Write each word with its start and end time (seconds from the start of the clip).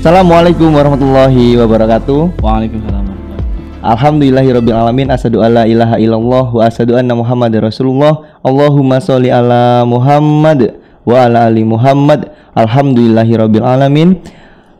Assalamualaikum 0.00 0.72
warahmatullahi 0.72 1.60
wabarakatuh. 1.60 2.40
Waalaikumsalam. 2.40 3.04
Alhamdulillahirabbil 3.84 4.72
alamin 4.72 5.12
asyhadu 5.12 5.44
alla 5.44 5.68
ilaha 5.68 6.00
illallah 6.00 6.48
wa 6.56 6.64
asyhadu 6.64 6.96
anna 6.96 7.12
muhammadar 7.12 7.68
rasulullah. 7.68 8.40
Allahumma 8.40 8.96
sholli 8.96 9.28
ala 9.28 9.84
Muhammad 9.84 10.80
wa 11.04 11.20
ala 11.20 11.52
ali 11.52 11.68
Muhammad. 11.68 12.32
Alhamdulillahirabbil 12.56 13.60
alamin. 13.60 14.24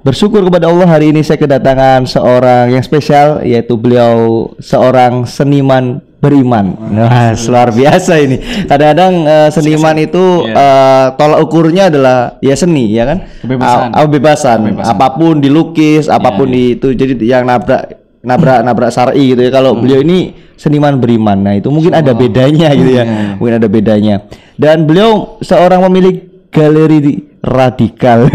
Bersyukur 0.00 0.41
kepada 0.41 0.72
Allah 0.72 0.89
hari 0.89 1.12
ini 1.12 1.21
saya 1.21 1.37
kedatangan 1.37 2.09
seorang 2.09 2.73
yang 2.73 2.80
spesial 2.80 3.45
yaitu 3.45 3.77
beliau 3.77 4.48
seorang 4.57 5.29
seniman 5.29 6.00
beriman. 6.20 6.76
Nah, 6.92 7.32
luar 7.32 7.72
biasa 7.72 8.20
ini. 8.20 8.36
Kadang-kadang 8.68 9.12
eh, 9.24 9.48
seniman 9.50 9.96
itu 9.96 10.46
eh, 10.46 11.06
tolak 11.16 11.40
ukurnya 11.48 11.88
adalah 11.88 12.36
ya 12.44 12.54
seni 12.54 12.93
ya 12.93 13.08
kan? 13.08 13.18
Kebebasan. 13.40 13.88
Ah, 13.90 13.96
ah, 13.96 14.02
kebebasan. 14.04 14.58
Apa 14.84 15.16
pun 15.16 15.40
dilukis, 15.40 16.06
apa 16.12 16.36
pun 16.36 16.52
itu 16.52 16.93
jadi 16.93 17.16
yang 17.18 17.48
nabrak 17.48 17.98
nabrak 18.20 18.60
nabrak 18.60 18.93
syar'i 18.93 19.32
gitu 19.32 19.48
ya. 19.48 19.50
Kalau 19.50 19.80
beliau 19.80 20.04
ini 20.04 20.36
seniman 20.60 21.00
beriman. 21.00 21.40
Nah, 21.40 21.56
itu 21.56 21.72
mungkin 21.72 21.96
ada 21.96 22.12
bedanya 22.12 22.68
gitu 22.76 22.93
ya. 23.00 23.04
Mungkin 23.40 23.54
ada 23.57 23.68
bedanya. 23.72 24.29
Dan 24.60 24.84
beliau 24.84 25.40
seorang 25.40 25.80
pemilik 25.88 26.29
galeri 26.50 26.99
di- 27.00 27.21
radikal. 27.40 28.29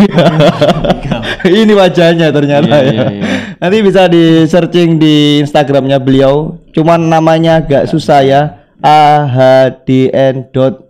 ini 1.46 1.72
wajahnya 1.72 2.32
ternyata 2.32 2.82
Iya, 2.82 2.82
ya. 2.82 2.92
iya, 2.92 3.06
iya. 3.12 3.26
Nanti 3.56 3.78
bisa 3.80 4.08
di 4.08 4.24
searching 4.44 4.98
di 4.98 5.16
Instagramnya 5.40 6.00
beliau. 6.00 6.58
Cuman 6.72 7.06
namanya 7.06 7.62
agak 7.62 7.86
susah 7.86 8.22
ya. 8.22 8.42
ahdn 8.80 10.52
dot 10.52 10.86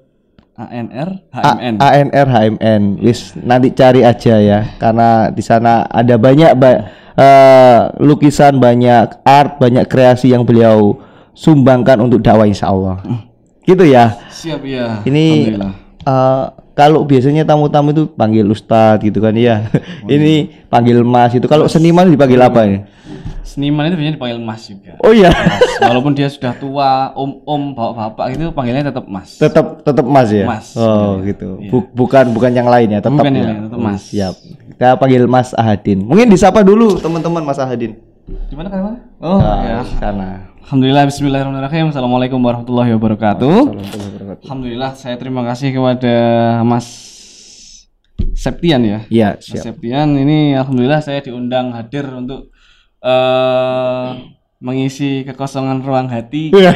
ANR 0.56 1.10
A- 1.30 1.44
HMN. 1.56 1.74
ANR 1.78 2.28
HMN. 2.28 2.82
Wis 3.00 3.36
nanti 3.38 3.72
cari 3.72 4.02
aja 4.02 4.36
ya 4.36 4.60
karena 4.76 5.28
di 5.28 5.40
sana 5.40 5.84
ada 5.86 6.16
banyak 6.16 6.52
ba- 6.56 6.82
eh, 7.14 7.80
lukisan, 8.00 8.56
banyak 8.58 9.20
art, 9.22 9.60
banyak 9.60 9.84
kreasi 9.86 10.32
yang 10.32 10.44
beliau 10.44 11.00
sumbangkan 11.32 12.00
untuk 12.00 12.20
dakwah 12.20 12.48
insya 12.48 12.72
Allah. 12.72 13.00
Gitu 13.64 13.84
ya. 13.84 14.16
Siap 14.30 14.64
ya. 14.64 15.04
Ini 15.04 15.26
Alhamdulillah. 15.52 15.74
Kalau 16.76 17.02
biasanya 17.02 17.42
tamu-tamu 17.42 17.90
itu 17.90 18.04
panggil 18.10 18.46
ustadz 18.46 19.02
gitu 19.02 19.18
kan 19.18 19.32
ya. 19.34 19.66
Ini 20.06 20.68
panggil 20.68 21.02
mas 21.02 21.32
itu. 21.32 21.46
Kalau 21.46 21.66
seniman 21.66 22.06
dipanggil 22.06 22.38
apa 22.38 22.62
ya? 22.64 22.80
Seniman 23.42 23.88
itu 23.88 23.96
biasanya 23.96 24.16
dipanggil 24.18 24.40
Mas 24.42 24.62
juga. 24.66 24.98
Oh 25.00 25.14
iya. 25.14 25.30
Mas. 25.30 25.62
Walaupun 25.80 26.12
dia 26.12 26.28
sudah 26.28 26.52
tua, 26.54 27.14
om-om, 27.14 27.72
bapak-bapak 27.72 28.26
itu 28.34 28.44
panggilnya 28.52 28.90
tetap 28.90 29.06
Mas. 29.06 29.38
tetap 29.38 29.80
tetap 29.80 30.04
mas 30.04 30.28
ya. 30.28 30.44
Mas, 30.44 30.74
Oh 30.74 31.22
iya. 31.22 31.32
gitu. 31.32 31.62
Bu- 31.70 31.88
bukan 31.96 32.34
bukan 32.34 32.52
yang 32.52 32.68
lain 32.68 32.92
ya, 32.92 33.00
tetap 33.00 33.16
Bukan 33.16 33.32
yang 33.32 33.40
ya. 33.40 33.48
lain, 33.48 33.62
tetap 33.64 33.80
Oh, 33.80 33.86
Mas. 33.86 34.02
Siap. 34.04 34.36
Kita 34.76 34.88
panggil 34.98 35.24
Mas 35.24 35.50
Ahadin. 35.54 36.04
Mungkin 36.04 36.28
disapa 36.28 36.60
dulu 36.60 37.00
teman-teman 37.00 37.46
Mas 37.46 37.56
Ahadin. 37.56 37.96
Gimana 38.50 38.68
kan? 38.68 38.98
Oh, 39.22 39.38
Nah, 39.38 39.62
ya. 39.64 39.80
sana. 39.96 40.30
Alhamdulillah 40.66 41.06
Bismillahirrahmanirrahim 41.06 41.94
Assalamualaikum 41.94 42.42
warahmatullahi 42.42 42.98
wabarakatuh 42.98 43.58
Alhamdulillah 44.42 44.98
saya 44.98 45.14
terima 45.14 45.46
kasih 45.46 45.70
kepada 45.78 46.16
Mas 46.66 46.90
Septian 48.34 48.82
ya 48.82 49.00
Iya, 49.14 49.38
Mas. 49.38 49.62
Septian 49.62 50.18
ini 50.18 50.58
Alhamdulillah 50.58 51.06
saya 51.06 51.22
diundang 51.22 51.70
hadir 51.70 52.10
untuk 52.10 52.50
eh 53.06 54.10
mengisi 54.58 55.22
kekosongan 55.22 55.86
ruang 55.86 56.10
hati. 56.10 56.50
Ya, 56.58 56.74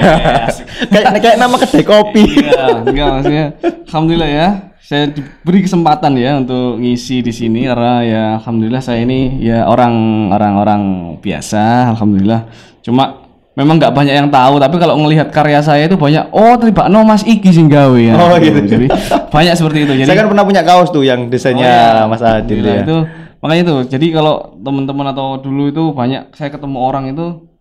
kayak 0.93 1.25
kayak 1.25 1.37
nama 1.41 1.57
kedai 1.57 1.81
kopi. 1.81 2.21
Iya, 2.45 2.85
enggak 2.85 3.07
maksudnya. 3.09 3.45
Alhamdulillah 3.89 4.29
ya, 4.29 4.47
saya 4.77 5.09
diberi 5.09 5.65
kesempatan 5.65 6.13
ya 6.13 6.37
untuk 6.37 6.77
ngisi 6.77 7.25
di 7.25 7.33
sini 7.33 7.65
karena 7.65 8.05
ya 8.05 8.23
alhamdulillah 8.37 8.83
saya 8.83 9.01
ini 9.01 9.41
ya 9.41 9.65
orang 9.65 10.29
orang 10.29 10.53
orang 10.59 10.81
biasa, 11.17 11.95
alhamdulillah. 11.97 12.45
Cuma 12.85 13.28
memang 13.59 13.75
nggak 13.75 13.91
banyak 13.91 14.15
yang 14.15 14.31
tahu, 14.31 14.55
tapi 14.55 14.79
kalau 14.79 14.95
ngelihat 15.03 15.35
karya 15.35 15.59
saya 15.59 15.83
itu 15.83 15.99
banyak. 15.99 16.31
Oh, 16.31 16.55
terlibat 16.55 16.87
no 16.87 17.03
Mas 17.03 17.27
Iki 17.27 17.51
sing 17.51 17.67
gawe 17.67 17.99
ya. 17.99 18.15
Oh, 18.15 18.39
gitu. 18.39 18.63
Jadi 18.63 18.87
banyak 19.27 19.53
seperti 19.59 19.83
itu. 19.83 19.93
Jadi 19.99 20.07
Saya 20.07 20.23
kan 20.23 20.31
pernah 20.31 20.47
punya 20.47 20.63
kaos 20.63 20.87
tuh 20.95 21.03
yang 21.03 21.27
desainnya 21.27 22.07
Mas 22.07 22.23
Ahadin 22.23 22.63
tuh 22.63 22.71
Alhamdulillah, 22.71 22.79
ya. 22.79 22.83
itu 22.87 22.97
makanya 23.43 23.61
itu. 23.67 23.75
Jadi 23.91 24.07
kalau 24.15 24.55
teman-teman 24.63 25.11
atau 25.11 25.35
dulu 25.43 25.67
itu 25.67 25.83
banyak 25.91 26.31
saya 26.31 26.49
ketemu 26.55 26.77
orang 26.79 27.11
itu 27.11 27.51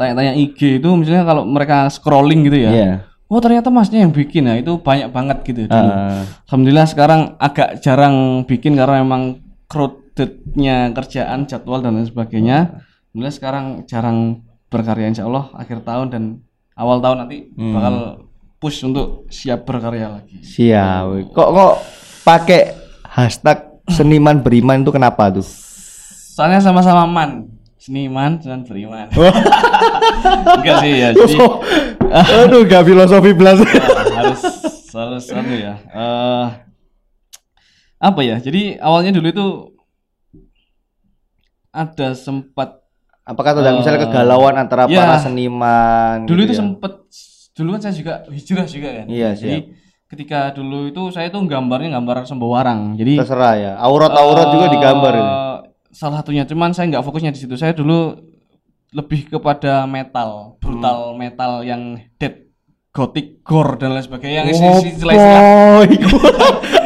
tanya-tanya 0.00 0.32
IG 0.36 0.80
itu 0.80 0.88
misalnya 0.96 1.24
kalau 1.28 1.44
mereka 1.44 1.92
scrolling 1.92 2.48
gitu 2.48 2.56
ya. 2.56 2.70
Iya. 2.72 2.90
Oh 3.26 3.42
ternyata 3.42 3.74
masnya 3.74 4.06
yang 4.06 4.14
bikin 4.14 4.46
ya 4.46 4.54
itu 4.56 4.78
banyak 4.78 5.10
banget 5.10 5.42
gitu 5.44 5.66
dulu. 5.66 5.90
Ah. 5.90 6.22
Alhamdulillah 6.46 6.86
sekarang 6.86 7.34
agak 7.42 7.82
jarang 7.82 8.46
bikin 8.46 8.78
karena 8.78 9.02
memang 9.02 9.42
crowdednya 9.66 10.94
kerjaan, 10.94 11.44
jadwal 11.50 11.82
dan 11.82 11.98
lain 11.98 12.06
sebagainya. 12.06 12.86
Alhamdulillah 13.10 13.34
sekarang 13.34 13.66
jarang 13.90 14.45
berkarya 14.76 15.08
insya 15.08 15.24
Allah 15.24 15.48
akhir 15.52 15.80
tahun 15.80 16.06
dan 16.08 16.22
awal 16.72 17.00
tahun 17.00 17.24
nanti 17.24 17.48
Hmm. 17.50 17.72
bakal 17.72 17.94
push 18.56 18.80
untuk 18.82 19.24
siap 19.28 19.64
berkarya 19.64 20.12
lagi. 20.12 20.36
Siap. 20.38 21.32
Kok 21.32 21.48
kok 21.50 21.74
pakai 22.22 22.76
hashtag 23.06 23.58
seniman 23.86 24.40
beriman 24.40 24.80
itu 24.80 24.90
kenapa 24.90 25.28
tuh? 25.30 25.44
Soalnya 26.36 26.60
sama-sama 26.60 27.04
man, 27.04 27.48
seniman 27.76 28.36
dan 28.36 28.60
beriman. 28.62 29.08
Enggak 30.56 30.76
sih 30.80 30.92
ya, 30.96 31.08
jadi 31.12 31.36
Aduh, 32.44 32.64
gak 32.64 32.84
filosofi 32.84 33.32
belas. 33.32 33.56
harus 34.16 34.42
harus 34.90 35.24
anu 35.30 35.54
ya. 35.54 35.74
eh 35.86 36.46
apa 37.96 38.20
ya? 38.20 38.36
Jadi 38.36 38.76
awalnya 38.76 39.12
dulu 39.12 39.28
itu 39.28 39.46
ada 41.70 42.12
sempat 42.12 42.80
Apakah 43.26 43.58
ada 43.58 43.74
misalnya 43.74 44.06
kegalauan 44.06 44.54
antara 44.54 44.86
ya. 44.86 45.02
para 45.02 45.18
seniman? 45.18 46.22
dulu 46.30 46.46
gitu 46.46 46.46
itu 46.46 46.54
ya? 46.54 46.58
sempat 46.62 46.92
dulu 47.58 47.68
kan 47.74 47.80
saya 47.82 47.94
juga 47.98 48.14
hijrah 48.30 48.66
juga 48.70 48.88
kan. 49.02 49.06
Iya, 49.10 49.28
Jadi 49.34 49.58
ketika 50.06 50.54
dulu 50.54 50.86
itu 50.86 51.02
saya 51.10 51.26
tuh 51.28 51.42
gambarnya 51.44 51.98
gambar 51.98 52.22
sembarang. 52.22 52.94
Jadi 52.94 53.18
terserah 53.18 53.54
ya. 53.58 53.72
Aurat-aurat 53.82 54.46
juga 54.54 54.66
digambar 54.70 55.12
itu. 55.12 55.26
eh, 55.26 55.56
Salah 55.90 56.20
satunya 56.22 56.46
cuman 56.46 56.70
saya 56.70 56.86
nggak 56.92 57.02
fokusnya 57.02 57.34
di 57.34 57.40
situ. 57.42 57.58
Saya 57.58 57.74
dulu 57.74 58.14
lebih 58.94 59.26
kepada 59.26 59.82
metal, 59.90 60.54
brutal 60.62 61.10
Hmm. 61.12 61.18
metal 61.18 61.52
yang 61.66 61.98
dead, 62.16 62.45
gothic, 62.96 63.26
gore 63.42 63.76
dan 63.76 63.92
lain 63.92 64.00
sebagainya. 64.02 64.40
Yang 64.42 64.56
Oh, 64.58 64.80
istilah-istilah 64.88 65.42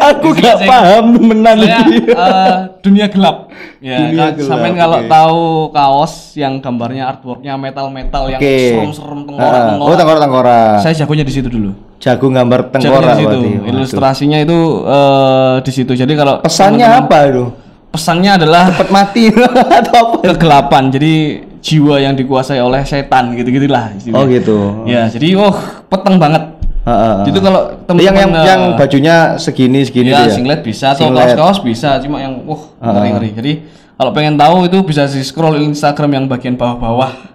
aku 0.02 0.28
gak 0.34 0.56
paham 0.64 1.06
saya 1.38 1.54
iki. 1.60 2.08
eh, 2.08 2.54
dunia 2.80 3.06
gelap 3.06 3.36
ya 3.78 3.96
Dunia 4.02 4.26
kan, 4.26 4.32
gelap, 4.34 4.48
sampean 4.48 4.74
kalau 4.74 4.98
oke. 4.98 5.08
tahu 5.08 5.42
kaos 5.70 6.14
yang 6.34 6.58
gambarnya 6.58 7.04
artworknya 7.06 7.52
metal 7.54 7.86
metal 7.88 8.26
yang 8.26 8.40
Oke. 8.40 8.56
serem-serem 8.70 9.20
tengkorak 9.22 9.44
Ah, 9.52 9.62
tengkorak 9.68 9.86
Oh, 9.86 9.96
tengkorak-tengkorak. 9.96 10.74
saya 10.80 10.94
jagonya 10.96 11.22
di 11.22 11.30
situ 11.30 11.48
dulu 11.48 11.70
Jago 11.98 12.26
gambar 12.26 12.60
tengkorak 12.70 12.80
di 13.06 13.18
situ 13.18 13.28
berarti. 13.28 13.50
Waduh. 13.52 13.70
ilustrasinya 13.70 14.38
itu 14.38 14.58
eh, 14.82 15.54
di 15.60 15.70
situ 15.70 15.92
jadi 15.94 16.12
kalau 16.14 16.34
Pesannya 16.40 16.80
teman-teman- 16.82 17.06
apa 17.06 17.18
itu? 17.26 17.44
pesannya 17.90 18.30
adalah 18.32 18.62
Cepet 18.70 18.88
mati 18.88 19.22
atau 19.80 19.94
apa? 20.00 20.16
kegelapan 20.24 20.82
jadi 20.88 21.14
jiwa 21.60 21.96
yang 21.96 22.12
dikuasai 22.12 22.58
oleh 22.58 22.80
setan 22.82 23.32
gitu 23.32 23.48
gitulah 23.50 23.92
Oh 24.10 24.24
gitu. 24.24 24.84
ya 24.84 25.06
jadi 25.06 25.36
oh 25.36 25.52
peteng 25.86 26.16
banget 26.16 26.56
Heeh. 26.80 27.28
itu 27.28 27.38
kalau 27.38 27.60
yang 27.68 27.84
teman-teman 27.84 28.16
yang 28.16 28.30
eh, 28.32 28.44
yang 28.48 28.62
bajunya 28.74 29.16
segini 29.36 29.84
segini 29.84 30.10
ya, 30.10 30.24
ya. 30.24 30.32
singlet 30.32 30.64
bisa 30.64 30.90
atau 30.90 31.06
Singlet. 31.06 31.36
kaos-kaos 31.36 31.60
bisa 31.60 32.00
cuma 32.00 32.16
yang 32.18 32.40
wah 32.42 32.72
ngeri-ngeri 32.80 33.30
jadi 33.36 33.52
kalau 33.94 34.10
pengen 34.10 34.34
tahu 34.34 34.64
itu 34.64 34.80
bisa 34.80 35.04
di 35.04 35.20
scroll 35.20 35.60
Instagram 35.60 36.10
yang 36.10 36.24
bagian 36.26 36.56
bawah-bawah 36.56 37.28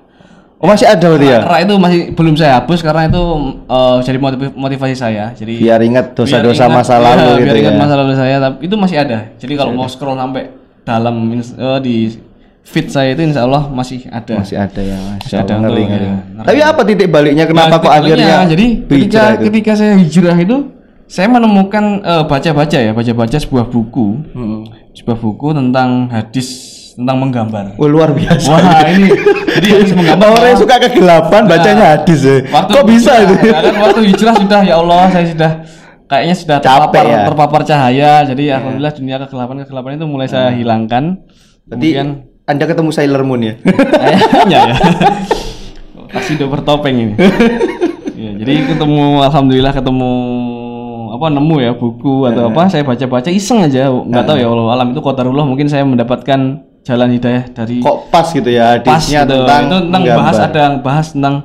Oh 0.56 0.72
masih 0.72 0.88
ada 0.88 1.04
berarti 1.04 1.28
ya? 1.30 1.40
karena 1.44 1.60
itu 1.62 1.74
masih 1.78 2.00
belum 2.16 2.34
saya 2.34 2.58
hapus 2.58 2.80
karena 2.82 3.06
itu 3.06 3.22
eh, 3.68 3.98
jadi 4.02 4.18
motiv- 4.18 4.56
motivasi 4.56 4.96
saya 4.96 5.30
jadi 5.36 5.54
Biar 5.54 5.80
ingat 5.84 6.06
dosa-dosa 6.16 6.66
masa 6.66 6.96
lalu 6.98 7.44
gitu 7.44 7.46
biar 7.46 7.56
ya. 7.56 7.62
ingat 7.70 7.76
masa 7.78 7.94
lalu 7.94 8.14
saya 8.16 8.36
tapi 8.40 8.58
itu 8.66 8.76
masih 8.76 8.98
ada 8.98 9.30
jadi 9.36 9.54
kalau 9.54 9.76
mau 9.76 9.86
scroll 9.86 10.18
sampai 10.18 10.50
dalam 10.82 11.16
eh, 11.38 11.80
di 11.84 11.96
feed 12.66 12.90
saya 12.90 13.14
itu 13.14 13.22
insya 13.24 13.46
Allah 13.46 13.70
masih 13.70 14.10
ada 14.10 14.36
Masih 14.36 14.58
ada 14.58 14.82
ya. 14.82 14.98
Masih 15.16 15.38
ada 15.38 15.54
ngeri, 15.56 15.70
untuk, 15.78 15.86
ngeri. 15.88 16.04
ya, 16.04 16.16
ngeri. 16.18 16.46
Tapi 16.46 16.60
apa 16.62 16.82
titik 16.84 17.08
baliknya 17.08 17.46
kenapa 17.46 17.70
Nah, 17.70 17.80
kok 17.80 17.94
akhirnya 17.94 18.38
jadi 18.46 18.66
ketika 18.84 19.22
itu? 19.32 19.42
ketika 19.46 19.72
saya 19.74 19.94
hijrah 19.96 20.36
itu 20.36 20.58
saya 21.06 21.28
menemukan 21.30 21.84
eh, 22.02 22.24
baca-baca 22.24 22.78
ya 22.80 22.92
baca-baca 22.92 23.38
sebuah 23.38 23.66
buku 23.66 24.08
Hmm. 24.34 24.66
sebuah 24.92 25.14
buku 25.16 25.48
tentang 25.54 26.10
hadis 26.10 26.48
tentang 26.92 27.20
menggambar 27.20 27.76
Wah, 27.76 27.86
luar 27.86 28.10
biasa. 28.12 28.48
wah 28.50 28.82
ini 28.88 29.14
jadi 29.54 29.68
hadis 29.70 29.92
menggambar 29.98 30.28
Orang 30.32 30.48
yang 30.48 30.58
suka 30.58 30.76
kegelapan 30.82 31.42
bacanya 31.46 31.86
hadis 31.94 32.20
ya. 32.20 32.36
waktu 32.48 32.72
Kok 32.74 32.86
bisa 32.88 33.12
hijrah, 33.14 33.30
itu? 33.38 33.46
ya 33.46 33.60
kan 33.62 33.74
waktu 33.78 34.00
hijrah 34.08 34.36
sudah 34.36 34.62
ya 34.64 34.76
Allah 34.76 35.02
saya 35.12 35.26
sudah 35.28 35.52
kayaknya 36.06 36.36
sudah 36.36 36.58
Capek 36.58 36.74
terpapar 36.90 37.06
ya? 37.06 37.22
terpapar 37.24 37.62
cahaya 37.64 38.12
jadi 38.26 38.44
alhamdulillah 38.56 38.94
dunia 38.96 39.16
kegelapan 39.22 39.56
kegelapan 39.62 39.92
itu 39.96 40.06
mulai 40.08 40.26
saya 40.26 40.50
hilangkan 40.50 41.04
Berarti 41.64 41.90
kemudian 41.94 42.08
Anda 42.46 42.70
ketemu 42.70 42.90
Sailor 42.94 43.26
Moon 43.26 43.42
ya? 43.42 43.54
kayaknya 43.62 44.60
ya 44.70 44.76
pasti 46.16 46.40
udah 46.40 46.48
bertopeng 46.48 46.96
ini. 46.96 47.14
Ya, 48.16 48.32
jadi 48.40 48.72
ketemu 48.72 49.20
alhamdulillah 49.28 49.76
ketemu 49.76 50.12
apa 51.12 51.28
nemu 51.28 51.56
ya 51.60 51.72
buku 51.76 52.24
atau 52.32 52.48
apa 52.48 52.72
saya 52.72 52.88
baca-baca 52.88 53.28
iseng 53.28 53.60
aja. 53.68 53.92
Nggak 53.92 54.24
tahu 54.24 54.38
ya 54.40 54.48
Allah 54.48 54.72
alam 54.72 54.96
itu 54.96 55.04
qadarullah 55.04 55.44
mungkin 55.44 55.68
saya 55.68 55.84
mendapatkan 55.84 56.64
jalan 56.88 57.10
hidayah 57.12 57.52
dari 57.52 57.84
Kok 57.84 58.14
pas 58.14 58.32
gitu 58.32 58.48
ya 58.48 58.80
pas 58.80 59.02
hadisnya 59.02 59.28
gitu. 59.28 59.44
tentang 59.44 59.62
itu 59.68 59.78
tentang 59.90 60.02
menggambar. 60.06 60.22
bahas 60.24 60.38
ada 60.40 60.60
yang 60.64 60.76
bahas 60.80 61.08
tentang 61.12 61.36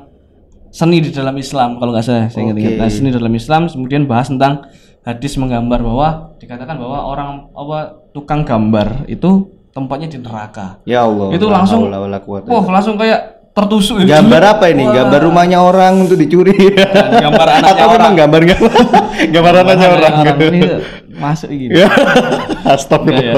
seni 0.71 0.99
di 1.03 1.11
dalam 1.11 1.35
Islam 1.35 1.69
kalau 1.83 1.91
nggak 1.91 2.05
salah 2.07 2.29
saya 2.31 2.43
ingat-ingat. 2.47 2.75
Nah, 2.79 2.89
seni 2.93 3.09
dalam 3.11 3.33
Islam 3.35 3.63
kemudian 3.67 4.03
bahas 4.07 4.31
tentang 4.31 4.69
hadis 5.03 5.33
menggambar 5.41 5.81
bahwa 5.83 6.09
dikatakan 6.39 6.77
bahwa 6.79 6.99
orang 7.09 7.51
apa 7.57 7.79
tukang 8.15 8.47
gambar 8.47 9.11
itu 9.11 9.60
tempatnya 9.71 10.09
di 10.09 10.19
neraka 10.19 10.83
Ya 10.83 11.03
Allah. 11.03 11.31
Itu 11.31 11.47
la 11.47 11.63
langsung- 11.63 11.87
wah 11.87 12.65
langsung 12.69 12.95
kayak 12.95 13.21
tertusuk 13.51 14.03
gitu. 14.03 14.09
Gambar 14.09 14.43
apa 14.59 14.65
ini? 14.69 14.87
Gambar 14.87 15.21
rumahnya 15.27 15.59
orang 15.59 16.07
untuk 16.07 16.15
dicuri. 16.15 16.55
gambar 16.95 17.47
anaknya 17.59 17.75
Atau 17.77 17.89
memang 17.93 18.15
gambar 18.15 18.41
gambar 18.47 18.71
gambar 19.29 19.55
anaknya 19.57 19.89
orang. 19.91 20.13
orang 20.17 20.39
ini 20.49 20.61
masuk 21.13 21.49
gitu 21.51 21.71
Ya. 21.75 21.87
Ya, 21.87 21.89
Astagfirullah. 22.75 23.25
ya. 23.25 23.35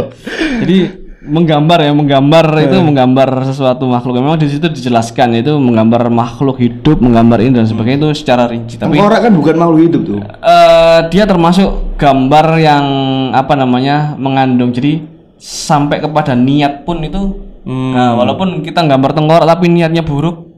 Jadi 0.61 0.79
menggambar 1.23 1.79
ya, 1.81 1.93
menggambar 1.95 2.47
itu 2.61 2.77
menggambar 2.77 3.29
sesuatu 3.47 3.87
makhluk. 3.87 4.19
Memang 4.19 4.37
di 4.37 4.51
situ 4.51 4.67
dijelaskan 4.67 5.39
itu 5.39 5.55
menggambar 5.55 6.11
makhluk 6.11 6.59
hidup, 6.59 6.99
menggambar 6.99 7.39
ini 7.41 7.57
dan 7.57 7.65
sebagainya 7.65 7.99
itu 8.03 8.11
secara 8.19 8.45
rinci. 8.45 8.75
Tapi 8.75 8.93
Tengkorak 8.93 9.23
kan 9.23 9.33
bukan 9.33 9.55
makhluk 9.55 9.81
hidup 9.81 10.01
tuh. 10.03 10.19
eh, 10.21 10.99
dia 11.09 11.25
termasuk 11.25 11.95
gambar 11.95 12.47
yang 12.59 12.85
apa 13.31 13.55
namanya 13.55 14.19
mengandung. 14.19 14.75
Jadi 14.75 15.12
sampai 15.43 15.99
kepada 15.99 16.39
niat 16.39 16.87
pun 16.87 17.03
itu. 17.03 17.51
Nah, 17.63 18.15
walaupun 18.15 18.63
kita 18.63 18.83
gambar 18.83 19.11
tengkorak 19.15 19.47
tapi 19.47 19.67
niatnya 19.67 20.03
buruk, 20.03 20.51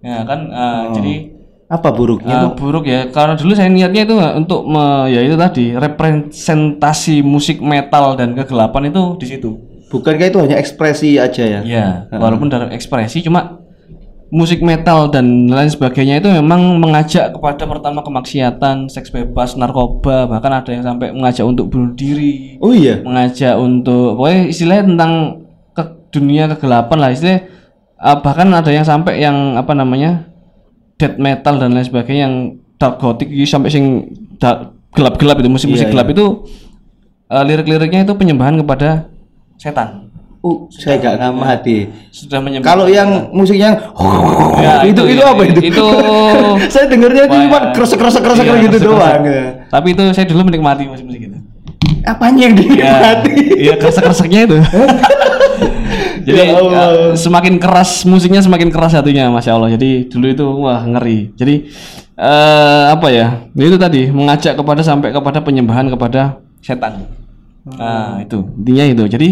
ya 0.00 0.24
kan. 0.24 0.40
eh, 0.48 0.84
Jadi 0.96 1.14
Apa 1.70 1.94
buruknya? 1.94 2.50
Eh, 2.50 2.50
buruk 2.58 2.82
ya 2.82 3.06
karena 3.14 3.38
dulu 3.38 3.54
saya 3.54 3.70
niatnya 3.70 4.02
itu 4.02 4.18
untuk 4.18 4.66
me- 4.66 5.06
ya 5.06 5.22
itu 5.22 5.38
tadi 5.38 5.70
representasi 5.70 7.22
musik 7.22 7.62
metal 7.62 8.18
dan 8.18 8.34
kegelapan 8.34 8.90
itu 8.90 9.02
di 9.22 9.26
situ 9.28 9.50
Bukankah 9.86 10.26
itu 10.30 10.38
hanya 10.38 10.58
ekspresi 10.58 11.18
aja 11.18 11.42
ya? 11.46 11.60
ya 11.62 11.86
walaupun 12.10 12.50
dalam 12.50 12.74
ekspresi 12.74 13.22
cuma 13.22 13.59
musik 14.30 14.62
metal 14.62 15.10
dan 15.10 15.50
lain 15.50 15.66
sebagainya 15.66 16.22
itu 16.22 16.30
memang 16.30 16.78
mengajak 16.78 17.34
kepada 17.34 17.66
pertama 17.66 18.00
kemaksiatan 18.06 18.86
seks 18.86 19.10
bebas 19.10 19.58
narkoba 19.58 20.30
bahkan 20.30 20.62
ada 20.62 20.70
yang 20.70 20.86
sampai 20.86 21.10
mengajak 21.10 21.42
untuk 21.42 21.66
bunuh 21.66 21.90
diri. 21.98 22.56
Oh 22.62 22.70
iya. 22.70 23.02
mengajak 23.02 23.58
untuk 23.58 24.14
pokoknya 24.14 24.40
istilahnya 24.46 24.84
tentang 24.94 25.12
ke 25.74 25.82
dunia 26.14 26.46
kegelapan 26.54 26.98
lah 27.02 27.10
istilahnya 27.10 27.50
eh, 27.98 28.18
bahkan 28.22 28.48
ada 28.54 28.70
yang 28.70 28.86
sampai 28.86 29.18
yang 29.18 29.58
apa 29.58 29.74
namanya 29.74 30.30
death 30.94 31.18
metal 31.18 31.58
dan 31.58 31.74
lain 31.74 31.86
sebagainya 31.86 32.22
yang 32.30 32.34
dark 32.78 33.02
gothic 33.02 33.28
itu 33.28 33.50
sampai 33.50 33.68
sing 33.68 34.14
gelap-gelap 34.94 35.36
itu 35.42 35.50
musik-musik 35.50 35.90
gelap 35.90 36.06
itu 36.06 36.46
eh, 37.26 37.42
lirik-liriknya 37.42 38.06
itu 38.06 38.14
penyembahan 38.14 38.62
kepada 38.62 39.10
setan 39.58 40.09
Uh, 40.40 40.64
saya 40.72 40.96
gak 40.96 41.20
ngamati. 41.20 41.84
sudah 42.08 42.40
menyembah 42.40 42.64
Kalau 42.66 42.88
yang 42.88 43.28
musiknya 43.28 43.76
Ya, 44.56 44.80
itu 44.88 45.04
itu, 45.04 45.20
ya, 45.20 45.30
apa 45.30 45.42
itu? 45.44 45.60
itu 45.60 45.84
saya 46.72 46.88
dengarnya 46.88 47.28
itu 47.28 47.36
cuma 47.44 47.58
ya. 47.60 47.68
kresek-kresek 47.76 48.22
kresek 48.22 48.44
Iya, 48.44 48.56
gitu 48.64 48.76
doang. 48.82 49.20
tapi 49.68 49.92
itu 49.92 50.00
saya 50.10 50.24
dulu 50.24 50.48
menikmati 50.48 50.88
musik-musik 50.88 51.20
itu 51.22 51.38
Apanya 52.00 52.48
yang 52.48 52.54
ya 52.56 52.58
dinikmati? 52.58 53.32
iya 53.58 53.74
kresek-kreseknya 53.76 54.40
itu 54.46 54.56
jadi 56.24 56.36
Ya 56.38 56.44
Allah. 56.50 56.72
ya, 56.72 56.84
semakin 57.14 57.56
keras 57.56 58.04
musiknya 58.04 58.40
semakin 58.40 58.68
keras 58.68 58.92
hatinya 58.92 59.28
masya 59.28 59.52
Allah 59.54 59.68
jadi 59.70 60.08
dulu 60.08 60.26
itu 60.26 60.46
wah 60.56 60.80
ngeri 60.82 61.32
jadi 61.34 61.68
eh 62.14 62.84
apa 62.88 63.08
ya 63.08 63.26
itu 63.50 63.76
tadi 63.76 64.08
mengajak 64.08 64.52
kepada 64.52 64.80
sampai 64.80 65.08
kepada 65.10 65.40
penyembahan 65.40 65.88
kepada 65.88 66.40
setan 66.60 67.08
nah 67.66 68.16
itu 68.18 68.40
intinya 68.56 68.84
itu 68.86 69.04
jadi 69.06 69.28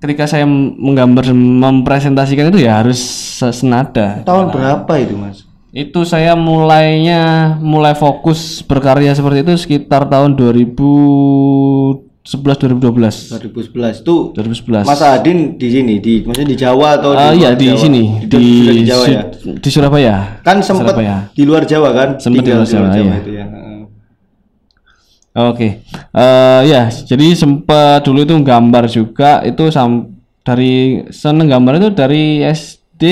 ketika 0.00 0.24
saya 0.24 0.48
menggambar 0.48 1.28
mempresentasikan 1.30 2.48
itu 2.48 2.60
ya 2.60 2.80
harus 2.80 2.96
se- 3.36 3.52
senada 3.52 4.24
Tahun 4.24 4.48
berapa 4.48 4.92
itu, 4.96 5.12
Mas? 5.14 5.44
itu 5.70 6.02
saya 6.02 6.34
mulainya 6.34 7.54
mulai 7.56 7.92
fokus 7.92 8.58
berkarya 8.60 9.12
seperti 9.12 9.44
itu 9.44 9.54
sekitar 9.56 10.02
tahun 10.04 10.34
2011 10.34 12.10
2012 12.20 13.38
2011 13.38 14.02
itu 14.02 14.14
2011 14.34 14.82
Mas 14.82 14.98
Adin 15.00 15.54
di 15.54 15.68
sini 15.68 15.94
di 15.98 16.20
maksudnya 16.20 16.48
di 16.48 16.58
Jawa 16.58 16.88
atau 16.96 17.10
Ah, 17.12 17.30
di 17.30 17.38
iya 17.38 17.48
luar 17.48 17.54
di 17.54 17.66
Jawa? 17.66 17.78
sini 17.78 18.02
di, 18.20 18.26
di, 18.26 18.44
di 18.66 18.82
Jawa 18.84 19.04
ya 19.06 19.22
di 19.38 19.68
Surabaya 19.68 20.16
kan 20.40 20.58
sempat 20.58 20.90
Surabaya. 20.90 21.16
di 21.30 21.42
luar 21.44 21.62
Jawa 21.64 21.88
kan 21.92 22.08
Sempat 22.16 22.40
di 22.40 22.50
luar 22.50 22.66
Jawa, 22.66 22.88
iya. 22.92 23.14
itu 23.16 23.30
ya 23.32 23.46
Oke. 25.30 25.86
Eh, 26.10 26.60
ya 26.66 26.90
jadi 26.90 27.26
sempat 27.32 28.02
dulu 28.02 28.26
itu 28.26 28.34
gambar 28.42 28.84
juga 28.86 29.40
itu 29.46 29.70
sam 29.70 30.10
dari 30.42 31.06
seneng 31.14 31.46
gambar 31.46 31.78
itu 31.78 31.88
dari 31.94 32.42
SD 32.42 33.02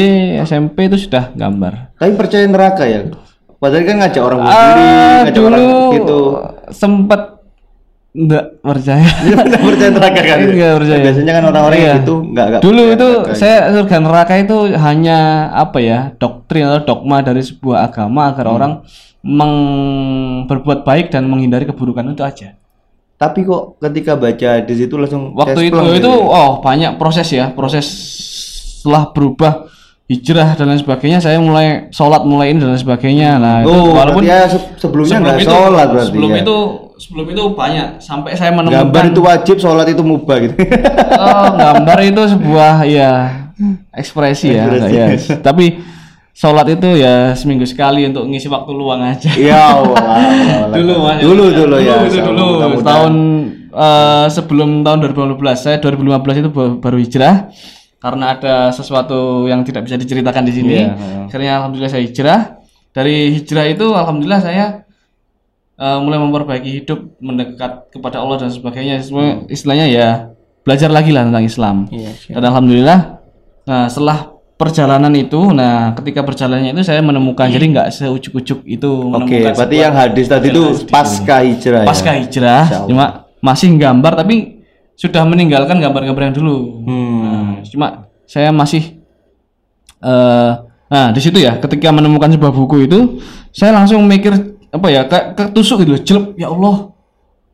SMP 0.43 0.91
itu 0.91 0.99
sudah 0.99 1.31
gambar. 1.33 1.95
Tapi 1.95 2.13
percaya 2.19 2.45
neraka 2.45 2.85
ya? 2.85 3.07
Padahal 3.59 3.87
kan 3.87 3.97
ngajak 3.99 4.23
orang 4.23 4.39
bunuh 4.39 4.55
diri 4.55 4.83
Ah, 4.83 5.19
ngajak 5.23 5.35
dulu 5.35 5.47
orang 5.49 5.95
gitu. 5.95 6.19
sempat 6.71 7.21
enggak 8.19 8.45
percaya 8.59 9.07
nggak 9.07 9.63
percaya 9.63 9.91
neraka 9.97 10.21
kan 10.21 10.39
Nggak 10.43 10.73
percaya. 10.77 11.01
biasanya 11.01 11.33
kan 11.33 11.45
orang-orang 11.47 11.79
Iya. 11.79 11.95
gitu 11.97 12.15
nggak 12.27 12.47
nggak 12.49 12.61
Dulu 12.61 12.83
percaya 12.83 12.97
itu 12.97 13.09
saya 13.33 13.57
surga 13.71 13.97
neraka 14.01 14.33
itu 14.37 14.57
hanya 14.75 15.19
apa 15.53 15.79
ya 15.79 15.99
doktrin 16.13 16.67
atau 16.67 16.83
dogma 16.85 17.21
dari 17.21 17.41
sebuah 17.41 17.79
agama 17.87 18.29
agar 18.29 18.45
Hmm. 18.45 18.57
orang 18.57 18.73
meng 19.21 19.55
berbuat 20.45 20.83
baik 20.83 21.09
dan 21.09 21.27
menghindari 21.27 21.63
keburukan 21.65 22.07
itu 22.09 22.23
aja. 22.23 22.49
tapi 23.15 23.43
kok 23.43 23.79
ketika 23.79 24.15
baca 24.15 24.63
di 24.63 24.75
situ 24.75 24.95
langsung 24.95 25.35
Waktu 25.35 25.61
itu 25.65 25.75
itu 25.75 25.97
gitu. 25.99 26.13
oh 26.23 26.59
banyak 26.59 26.95
proses 26.97 27.27
ya 27.29 27.51
proses 27.51 27.83
setelah 28.79 29.11
berubah 29.11 29.67
hijrah 30.09 30.57
dan 30.57 30.67
lain 30.67 30.81
sebagainya 30.81 31.19
saya 31.19 31.37
mulai 31.37 31.67
sholat 31.89 32.25
mulai 32.25 32.51
ini 32.51 32.59
dan 32.59 32.73
lain 32.73 32.81
sebagainya 32.81 33.37
nah 33.37 33.61
itu 33.61 33.69
oh 33.69 33.93
walaupun 33.93 34.25
ya 34.25 34.49
se- 34.49 34.73
sebelumnya 34.77 35.17
nggak 35.19 35.37
itu 35.39 35.53
sholat 35.53 35.87
berarti 35.87 36.09
sebelum 36.09 36.31
ya 36.31 36.41
itu 36.41 36.57
sebelum 36.99 37.27
itu 37.29 37.43
banyak 37.53 37.87
sampai 37.99 38.31
saya 38.33 38.51
menemukan 38.51 38.79
gambar 38.83 39.05
itu 39.07 39.21
wajib 39.21 39.57
sholat 39.57 39.87
itu 39.87 40.01
mubah 40.01 40.37
gitu 40.41 40.55
Oh, 41.19 41.51
gambar 41.53 41.99
itu 42.05 42.23
sebuah 42.27 42.75
ya 42.85 43.13
ekspresi 43.91 44.49
ya, 44.51 44.65
Ekspresi. 44.65 44.95
ya. 45.29 45.37
Tapi 45.41 45.83
sholat 46.33 46.67
itu 46.71 46.89
ya 46.95 47.35
seminggu 47.35 47.67
sekali 47.67 48.07
untuk 48.07 48.25
ngisi 48.25 48.47
waktu 48.47 48.71
luang 48.71 49.03
aja. 49.05 49.27
ya 49.31 49.77
Allah 49.77 49.99
dulu 50.79 50.95
mas. 51.03 51.19
dulu 51.19 51.45
dulu 51.53 51.77
ya 51.77 52.01
itu 52.01 52.17
dulu 52.17 52.45
Mudah-mudahan. 52.57 52.87
tahun 52.87 53.15
eh, 53.69 54.27
sebelum 54.31 54.71
tahun 54.81 54.99
2015 55.11 55.37
saya 55.59 55.77
2015 55.79 56.07
itu 56.39 56.49
ba- 56.49 56.79
baru 56.79 56.97
hijrah 56.97 57.35
karena 57.99 58.39
ada 58.39 58.71
sesuatu 58.71 59.51
yang 59.51 59.67
tidak 59.67 59.87
bisa 59.91 59.99
diceritakan 59.99 60.47
di 60.47 60.53
sini. 60.55 60.75
Iya, 60.79 60.95
Akhirnya 61.27 61.53
alhamdulillah 61.63 61.91
saya 61.91 62.03
hijrah. 62.07 62.41
Dari 62.95 63.35
hijrah 63.35 63.67
itu 63.67 63.87
alhamdulillah 63.91 64.41
saya 64.43 64.65
eh, 65.79 65.99
mulai 65.99 66.19
memperbaiki 66.23 66.71
hidup, 66.83 67.19
mendekat 67.19 67.91
kepada 67.91 68.23
Allah 68.23 68.47
dan 68.47 68.51
sebagainya. 68.55 69.03
Semua 69.03 69.43
istilahnya 69.51 69.87
ya 69.91 70.09
belajar 70.63 70.91
lagi 70.95 71.11
lah 71.11 71.27
tentang 71.27 71.45
Islam. 71.47 71.77
Iya, 71.91 72.11
Dan 72.39 72.43
alhamdulillah, 72.45 72.99
nah 73.65 73.89
setelah 73.89 74.39
perjalanan 74.59 75.15
itu, 75.15 75.55
nah 75.55 75.95
ketika 75.95 76.27
perjalanannya 76.27 76.75
itu 76.75 76.83
saya 76.83 76.99
menemukan 76.99 77.47
jadi 77.47 77.63
nggak 77.63 77.89
seujuk-ujuk 77.95 78.67
itu 78.67 78.91
Oke, 78.91 79.31
menemukan 79.31 79.55
berarti 79.55 79.77
yang 79.79 79.95
hadis 79.95 80.27
tadi 80.27 80.51
itu 80.51 80.63
pasca 80.91 81.47
hijrah 81.47 81.87
ya. 81.87 81.89
pasca 81.89 82.11
hijrah, 82.19 82.65
cuma 82.91 83.31
masih 83.39 83.71
gambar 83.79 84.19
tapi 84.19 84.58
sudah 84.99 85.23
meninggalkan 85.23 85.79
gambar-gambar 85.79 86.23
yang 86.25 86.35
dulu. 86.35 86.57
Hmm. 86.83 87.23
Nah, 87.23 87.63
cuma 87.65 87.87
saya 88.27 88.51
masih 88.51 88.99
eh 89.99 90.53
nah 90.89 91.13
di 91.13 91.21
situ 91.21 91.37
ya 91.37 91.59
ketika 91.59 91.91
menemukan 91.91 92.29
sebuah 92.29 92.49
buku 92.51 92.89
itu 92.89 93.21
saya 93.51 93.71
langsung 93.73 94.01
mikir 94.03 94.33
apa 94.69 94.87
ya 94.89 95.05
kayak 95.05 95.27
ketusuk 95.35 95.85
gitu 95.85 96.01
jelek 96.01 96.25
ya 96.37 96.49
Allah 96.49 96.97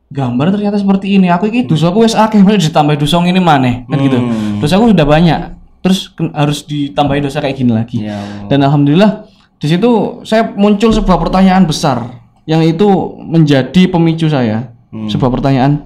gambar 0.07 0.53
ternyata 0.53 0.77
seperti 0.77 1.17
ini 1.17 1.27
aku 1.27 1.49
ini 1.49 1.63
dosa 1.63 1.89
aku 1.89 2.01
wes 2.01 2.15
akeh 2.15 2.39
maksudnya 2.39 2.71
ditambah 2.71 2.95
dosa 2.95 3.19
ini 3.21 3.41
mana 3.41 3.83
kan 3.83 3.97
gitu 3.99 4.17
Hmm. 4.17 4.63
dosa 4.63 4.77
aku 4.77 4.87
sudah 4.89 5.03
banyak 5.03 5.39
terus 5.81 5.99
harus 6.31 6.63
ditambahin 6.63 7.23
dosa 7.23 7.39
kayak 7.39 7.55
gini 7.55 7.71
lagi 7.71 7.97
Ya 8.01 8.15
Allah. 8.15 8.47
dan 8.47 8.59
alhamdulillah 8.63 9.11
di 9.55 9.67
situ 9.67 9.91
saya 10.23 10.55
muncul 10.55 10.89
sebuah 10.89 11.19
pertanyaan 11.19 11.63
besar 11.63 11.97
yang 12.45 12.61
itu 12.61 12.87
menjadi 13.19 13.85
pemicu 13.85 14.25
saya 14.27 14.71
Hmm. 14.89 15.11
sebuah 15.11 15.27
pertanyaan 15.29 15.83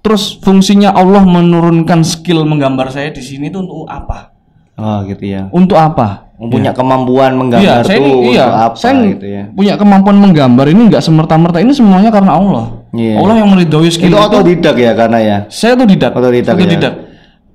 terus 0.00 0.36
fungsinya 0.38 0.90
Allah 0.90 1.22
menurunkan 1.22 2.00
skill 2.02 2.42
menggambar 2.42 2.88
saya 2.88 3.12
di 3.12 3.20
sini 3.20 3.48
itu 3.48 3.60
untuk 3.60 3.84
apa 3.84 4.32
Oh, 4.80 5.04
gitu 5.04 5.20
ya. 5.22 5.52
untuk 5.52 5.76
apa 5.76 6.32
Mempunyai 6.40 6.72
kemampuan 6.72 7.32
Iya, 7.32 7.36
menggambar 7.36 7.84
saya 7.84 7.98
tuh 8.00 8.08
ini 8.16 8.32
iya, 8.32 8.44
untuk 8.48 8.60
apa 8.64 8.74
saya 8.74 8.92
gitu 9.04 9.26
ya. 9.28 9.42
punya 9.52 9.74
kemampuan 9.76 10.16
menggambar 10.16 10.66
ini 10.72 10.82
nggak 10.88 11.04
semerta-merta 11.04 11.60
ini 11.60 11.72
semuanya 11.76 12.08
karena 12.08 12.32
Allah. 12.32 12.64
Iya. 12.96 13.20
Allah 13.20 13.34
yang 13.44 13.48
meridhoi 13.52 13.92
skill 13.92 14.08
Itu 14.08 14.16
itu. 14.16 14.24
otodidak 14.24 14.76
ya 14.80 14.92
karena 14.96 15.18
ya. 15.20 15.36
Saya 15.52 15.76
tuh 15.76 15.84
didak. 15.84 16.16
Otodidak 16.16 16.56
ya. 16.56 16.64
Otodidak. 16.64 16.94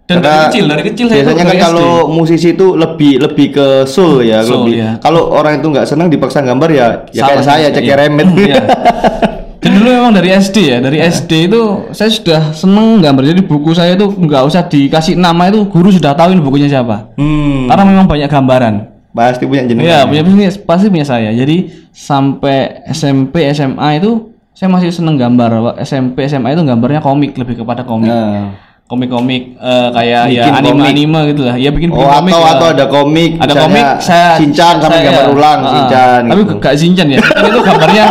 Dan 0.05 0.21
Karena 0.21 0.29
dari 0.29 0.45
kecil, 0.45 0.63
dari 0.69 0.83
kecil 0.85 1.05
saya 1.09 1.17
Biasanya 1.17 1.43
kan 1.49 1.57
kalau 1.65 1.89
SD. 2.05 2.13
musisi 2.13 2.47
itu 2.53 2.67
lebih 2.77 3.13
lebih 3.25 3.47
ke 3.57 3.67
soul 3.89 4.21
ya, 4.21 4.45
Soul, 4.45 4.69
lebih. 4.69 4.73
iya. 4.77 4.89
Kalau 5.01 5.33
orang 5.33 5.57
itu 5.57 5.65
nggak 5.65 5.87
senang 5.89 6.13
dipaksa 6.13 6.45
gambar 6.45 6.69
ya, 6.69 6.85
ya 7.09 7.25
kayak 7.25 7.41
saya 7.41 7.65
iya. 7.65 7.73
cek 7.73 7.89
remet. 7.89 8.27
Iya. 8.37 8.55
Dan 9.65 9.81
dulu 9.81 9.89
memang 9.89 10.13
dari 10.13 10.29
SD 10.29 10.57
ya, 10.61 10.77
dari 10.77 11.01
SD 11.01 11.49
itu 11.49 11.61
saya 11.89 12.05
sudah 12.07 12.53
seneng 12.53 13.01
gambar. 13.01 13.25
Jadi 13.25 13.41
buku 13.41 13.73
saya 13.73 13.97
itu 13.97 14.05
nggak 14.05 14.45
usah 14.45 14.61
dikasih 14.61 15.17
nama 15.17 15.49
itu 15.49 15.65
guru 15.65 15.89
sudah 15.89 16.13
tahu 16.13 16.31
ini 16.31 16.41
bukunya 16.41 16.69
siapa. 16.69 17.09
Hmm. 17.17 17.65
Karena 17.65 17.83
memang 17.83 18.05
banyak 18.05 18.29
gambaran. 18.29 18.73
Pasti 19.09 19.49
punya 19.49 19.65
jenengan. 19.65 19.89
Iya, 19.89 19.99
punya 20.05 20.21
punya 20.21 20.49
pasti 20.61 20.85
punya 20.85 21.07
saya. 21.07 21.33
Jadi 21.33 21.89
sampai 21.89 22.85
SMP, 22.91 23.41
SMA 23.49 23.97
itu 23.97 24.29
saya 24.53 24.69
masih 24.69 24.93
seneng 24.93 25.17
gambar. 25.17 25.81
SMP, 25.81 26.29
SMA 26.29 26.53
itu 26.53 26.61
gambarnya 26.61 27.01
komik 27.01 27.33
lebih 27.33 27.57
kepada 27.57 27.81
komik. 27.81 28.05
Nah. 28.07 28.53
Komik-komik 28.85 29.57
eh, 29.57 29.89
kayak 29.89 30.23
ya 30.29 30.45
Bikin 30.45 30.53
anime-anime 30.61 31.19
gitu 31.33 31.41
lah. 31.41 31.57
Ya 31.57 31.73
bikin, 31.73 31.89
bikin 31.89 31.97
Oh, 31.97 32.05
komik. 32.05 32.29
atau 32.29 32.45
ya. 32.45 32.53
atau 32.53 32.67
ada 32.69 32.85
komik. 32.85 33.31
ada 33.41 33.53
komik 33.57 33.85
saya 33.97 34.37
Shinchan 34.37 34.77
sampai 34.77 34.99
saya- 35.01 35.05
gambar 35.09 35.25
ulang 35.33 35.59
Ah, 35.59 35.69
Shinchan 35.73 36.21
tapi 36.21 36.41
gitu. 36.45 36.53
gak 36.61 36.73
Shinchan 36.77 37.07
ya 37.09 37.17
itu 37.17 37.59
gambarnya 37.65 38.05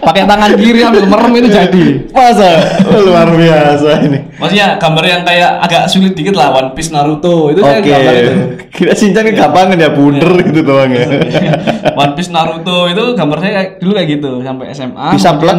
pakai 0.00 0.22
tangan 0.22 0.50
kiri 0.52 0.80
ambil 0.80 1.04
merem 1.04 1.32
itu 1.36 1.48
jadi 1.50 1.84
Masa? 2.08 2.50
Luar 2.98 3.28
biasa 3.28 3.90
ini. 4.02 4.18
maksudnya 4.34 4.76
gambar 4.76 5.04
yang 5.04 5.22
kayak 5.22 5.50
agak 5.60 5.82
sulit 5.86 6.12
dikit 6.12 6.32
lah 6.32 6.50
One 6.52 6.70
Piece 6.72 6.88
Naruto 6.88 7.48
itu 7.48 7.60
saya 7.60 7.78
Oke. 7.78 7.88
gambar 7.88 8.14
itu 8.14 8.32
Kira 8.72 8.92
Shinchan 8.92 9.22
kan 9.24 9.34
gampang 9.36 9.74
ya 9.74 9.90
bunder 9.90 10.32
gitu 10.42 10.60
doang 10.62 10.90
ya. 10.90 11.06
One 12.00 12.12
Piece 12.12 12.28
Naruto 12.28 12.86
itu 12.86 13.04
gambar 13.12 13.38
saya 13.38 13.52
kayak- 13.54 13.72
dulu 13.78 13.92
kayak 13.92 14.08
gitu 14.10 14.30
sampai 14.40 14.66
SMA 14.70 15.06
Bisa 15.12 15.30
plek? 15.34 15.58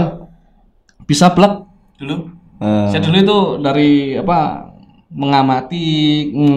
bisa 1.03 1.27
plek 1.29 1.53
dulu 1.97 2.15
Hmm. 2.55 2.87
saya 2.87 3.01
dulu 3.01 3.17
itu 3.17 3.37
dari 3.59 3.91
apa 4.15 4.71
mengamati 5.09 5.85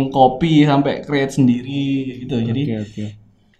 kopi 0.09 0.63
sampai 0.63 1.03
create 1.03 1.33
sendiri 1.33 1.85
gitu 2.23 2.37
jadi 2.39 2.79
oke. 2.79 3.05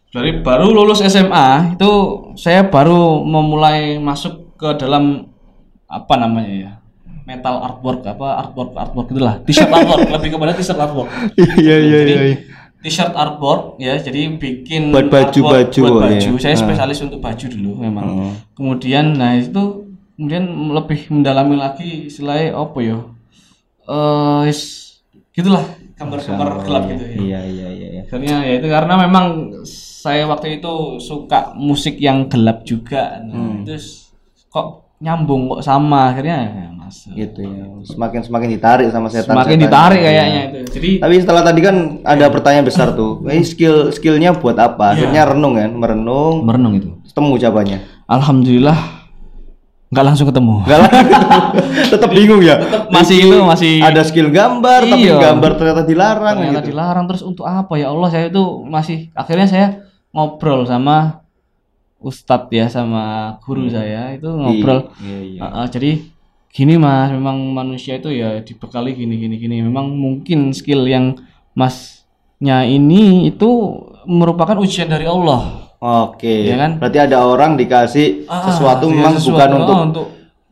Dari 0.09 0.39
baru 0.39 0.71
lulus 0.71 1.03
SMA 1.03 1.75
itu 1.75 1.91
saya 2.35 2.65
baru 2.65 3.21
memulai 3.21 3.99
masuk 3.99 4.55
ke 4.55 4.77
dalam 4.77 5.29
apa 5.87 6.15
namanya 6.17 6.53
ya 6.53 6.73
metal 7.23 7.59
artwork 7.59 8.01
apa 8.03 8.41
artwork 8.41 8.71
artwork 8.73 9.07
itulah 9.09 9.35
t-shirt 9.43 9.67
artwork 9.69 10.07
lebih 10.15 10.31
kepada 10.33 10.53
t-shirt 10.53 10.79
artwork 10.79 11.11
Iya 11.37 11.77
iya 11.77 11.99
iya. 12.01 12.19
iya. 12.25 12.37
t-shirt 12.79 13.13
artwork 13.13 13.77
ya 13.77 13.99
jadi 13.99 14.31
bikin 14.33 14.91
Buat 14.91 15.11
baju- 15.11 15.43
artwork 15.43 15.55
baju, 15.69 15.81
buat 15.81 15.93
oh, 15.93 16.01
baju 16.03 16.31
iya. 16.33 16.41
saya 16.41 16.55
Ah. 16.55 16.61
spesialis 16.61 16.99
untuk 17.03 17.19
baju 17.19 17.45
dulu 17.47 17.71
memang 17.77 18.07
Hmm. 18.07 18.33
kemudian 18.55 19.13
nah 19.13 19.35
itu 19.35 19.85
kemudian 20.15 20.45
lebih 20.73 21.01
mendalami 21.09 21.55
lagi 21.57 22.09
istilahnya 22.09 22.55
apa 22.55 22.79
ya 22.81 22.97
eh 23.85 24.43
is- 24.47 25.03
gitulah 25.31 25.63
gambar-gambar 25.97 26.49
gelap 26.69 26.83
gitu 26.93 27.05
ya 27.05 27.17
Iya 27.17 27.41
iya 27.49 27.69
iya. 27.73 27.89
iya. 27.97 28.01
akhirnya 28.05 28.37
ya 28.45 28.53
itu 28.61 28.69
karena 28.69 28.95
memang 29.09 29.27
saya 29.67 30.29
waktu 30.29 30.61
itu 30.61 31.01
suka 31.01 31.57
musik 31.57 31.97
yang 31.99 32.29
gelap 32.29 32.63
juga 32.69 33.25
nah, 33.25 33.65
terus 33.65 34.13
kok 34.53 34.87
nyambung 35.01 35.53
kok 35.53 35.61
sama 35.65 36.13
akhirnya 36.13 36.39
ya 36.49 36.69
masuk 36.73 37.13
Gitu 37.13 37.41
ya. 37.43 37.65
Semakin 37.83 38.21
semakin 38.23 38.49
ditarik 38.55 38.89
sama 38.95 39.11
setan. 39.11 39.35
semakin 39.35 39.59
ditarik 39.59 40.01
kayaknya 40.01 40.41
itu 40.49 40.59
jadi 40.79 40.91
Tapi 41.03 41.15
setelah 41.19 41.43
tadi 41.43 41.61
kan 41.61 41.77
ada 42.07 42.27
pertanyaan 42.31 42.65
besar 42.65 42.95
tuh. 42.95 43.27
Ini 43.27 43.43
skill 43.43 43.91
skillnya 43.91 44.39
buat 44.39 44.55
apa? 44.55 44.95
Akhirnya 44.95 45.27
renung 45.27 45.59
kan, 45.59 45.75
merenung, 45.75 46.47
merenung 46.47 46.75
itu 46.79 46.89
ketemu 47.11 47.33
jawabannya. 47.43 47.79
alhamdulillah 48.07 48.96
nggak 49.87 50.05
langsung 50.05 50.27
ketemu 50.27 50.67
Enggak 50.67 50.79
lah. 50.83 50.91
Tetap 51.87 52.11
bingung 52.11 52.43
ya. 52.43 52.59
masih 52.89 53.23
itu 53.23 53.39
masih 53.41 53.79
Ada 53.79 54.03
skill 54.03 54.29
gambar 54.29 54.83
tapi 54.85 55.07
Iya. 55.07 55.17
gambar 55.23 55.51
ternyata 55.55 55.83
dilarang 55.83 56.37
ternyata 56.37 56.59
gitu. 56.61 56.69
dilarang 56.71 57.05
terus 57.07 57.23
untuk 57.23 57.45
apa 57.45 57.75
ya 57.75 57.89
Allah 57.89 58.09
saya 58.09 58.27
itu 58.27 58.43
masih 58.63 59.11
akhirnya 59.13 59.47
saya 59.47 59.67
ngobrol 60.11 60.65
sama 60.65 61.23
ustadz 61.97 62.51
ya 62.51 62.67
sama 62.67 63.03
guru 63.41 63.67
saya 63.67 64.11
itu 64.13 64.27
ngobrol 64.27 64.91
Iya 64.99 65.19
iya. 65.23 65.41
Ah, 65.41 65.63
ah, 65.63 65.67
jadi 65.67 66.03
gini 66.51 66.75
mas 66.77 67.11
memang 67.11 67.37
manusia 67.51 67.95
itu 67.95 68.09
ya 68.09 68.41
dibekali 68.41 68.91
gini 68.91 69.17
gini 69.17 69.37
gini 69.37 69.57
memang 69.61 69.93
mungkin 69.93 70.51
skill 70.51 70.83
yang 70.83 71.15
masnya 71.53 72.65
ini 72.65 73.29
itu 73.29 73.49
merupakan 74.05 74.57
ujian 74.57 74.87
dari 74.87 75.05
Allah 75.05 75.66
Oke. 75.87 76.35
Iya 76.45 76.57
kan? 76.59 76.71
Berarti 76.77 76.99
ada 77.01 77.19
orang 77.23 77.55
dikasih 77.55 78.27
Ah, 78.27 78.43
sesuatu 78.45 78.87
dikasih 78.87 78.97
memang 78.97 79.15
sesuatu, 79.15 79.31
bukan 79.31 79.49
ah, 79.49 79.57
untuk 79.57 79.77
untuk 79.85 80.07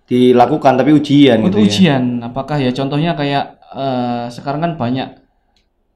dilakukan 0.05 0.73
tapi 0.77 0.91
ujian 0.93 1.41
untuk 1.41 1.49
gitu 1.51 1.59
ya. 1.59 1.65
ujian 1.67 2.03
apakah 2.23 2.57
ya 2.57 2.71
contohnya 2.71 3.13
kayak 3.13 3.45
eh, 3.73 4.25
sekarang 4.29 4.61
kan 4.61 4.73
banyak 4.77 5.09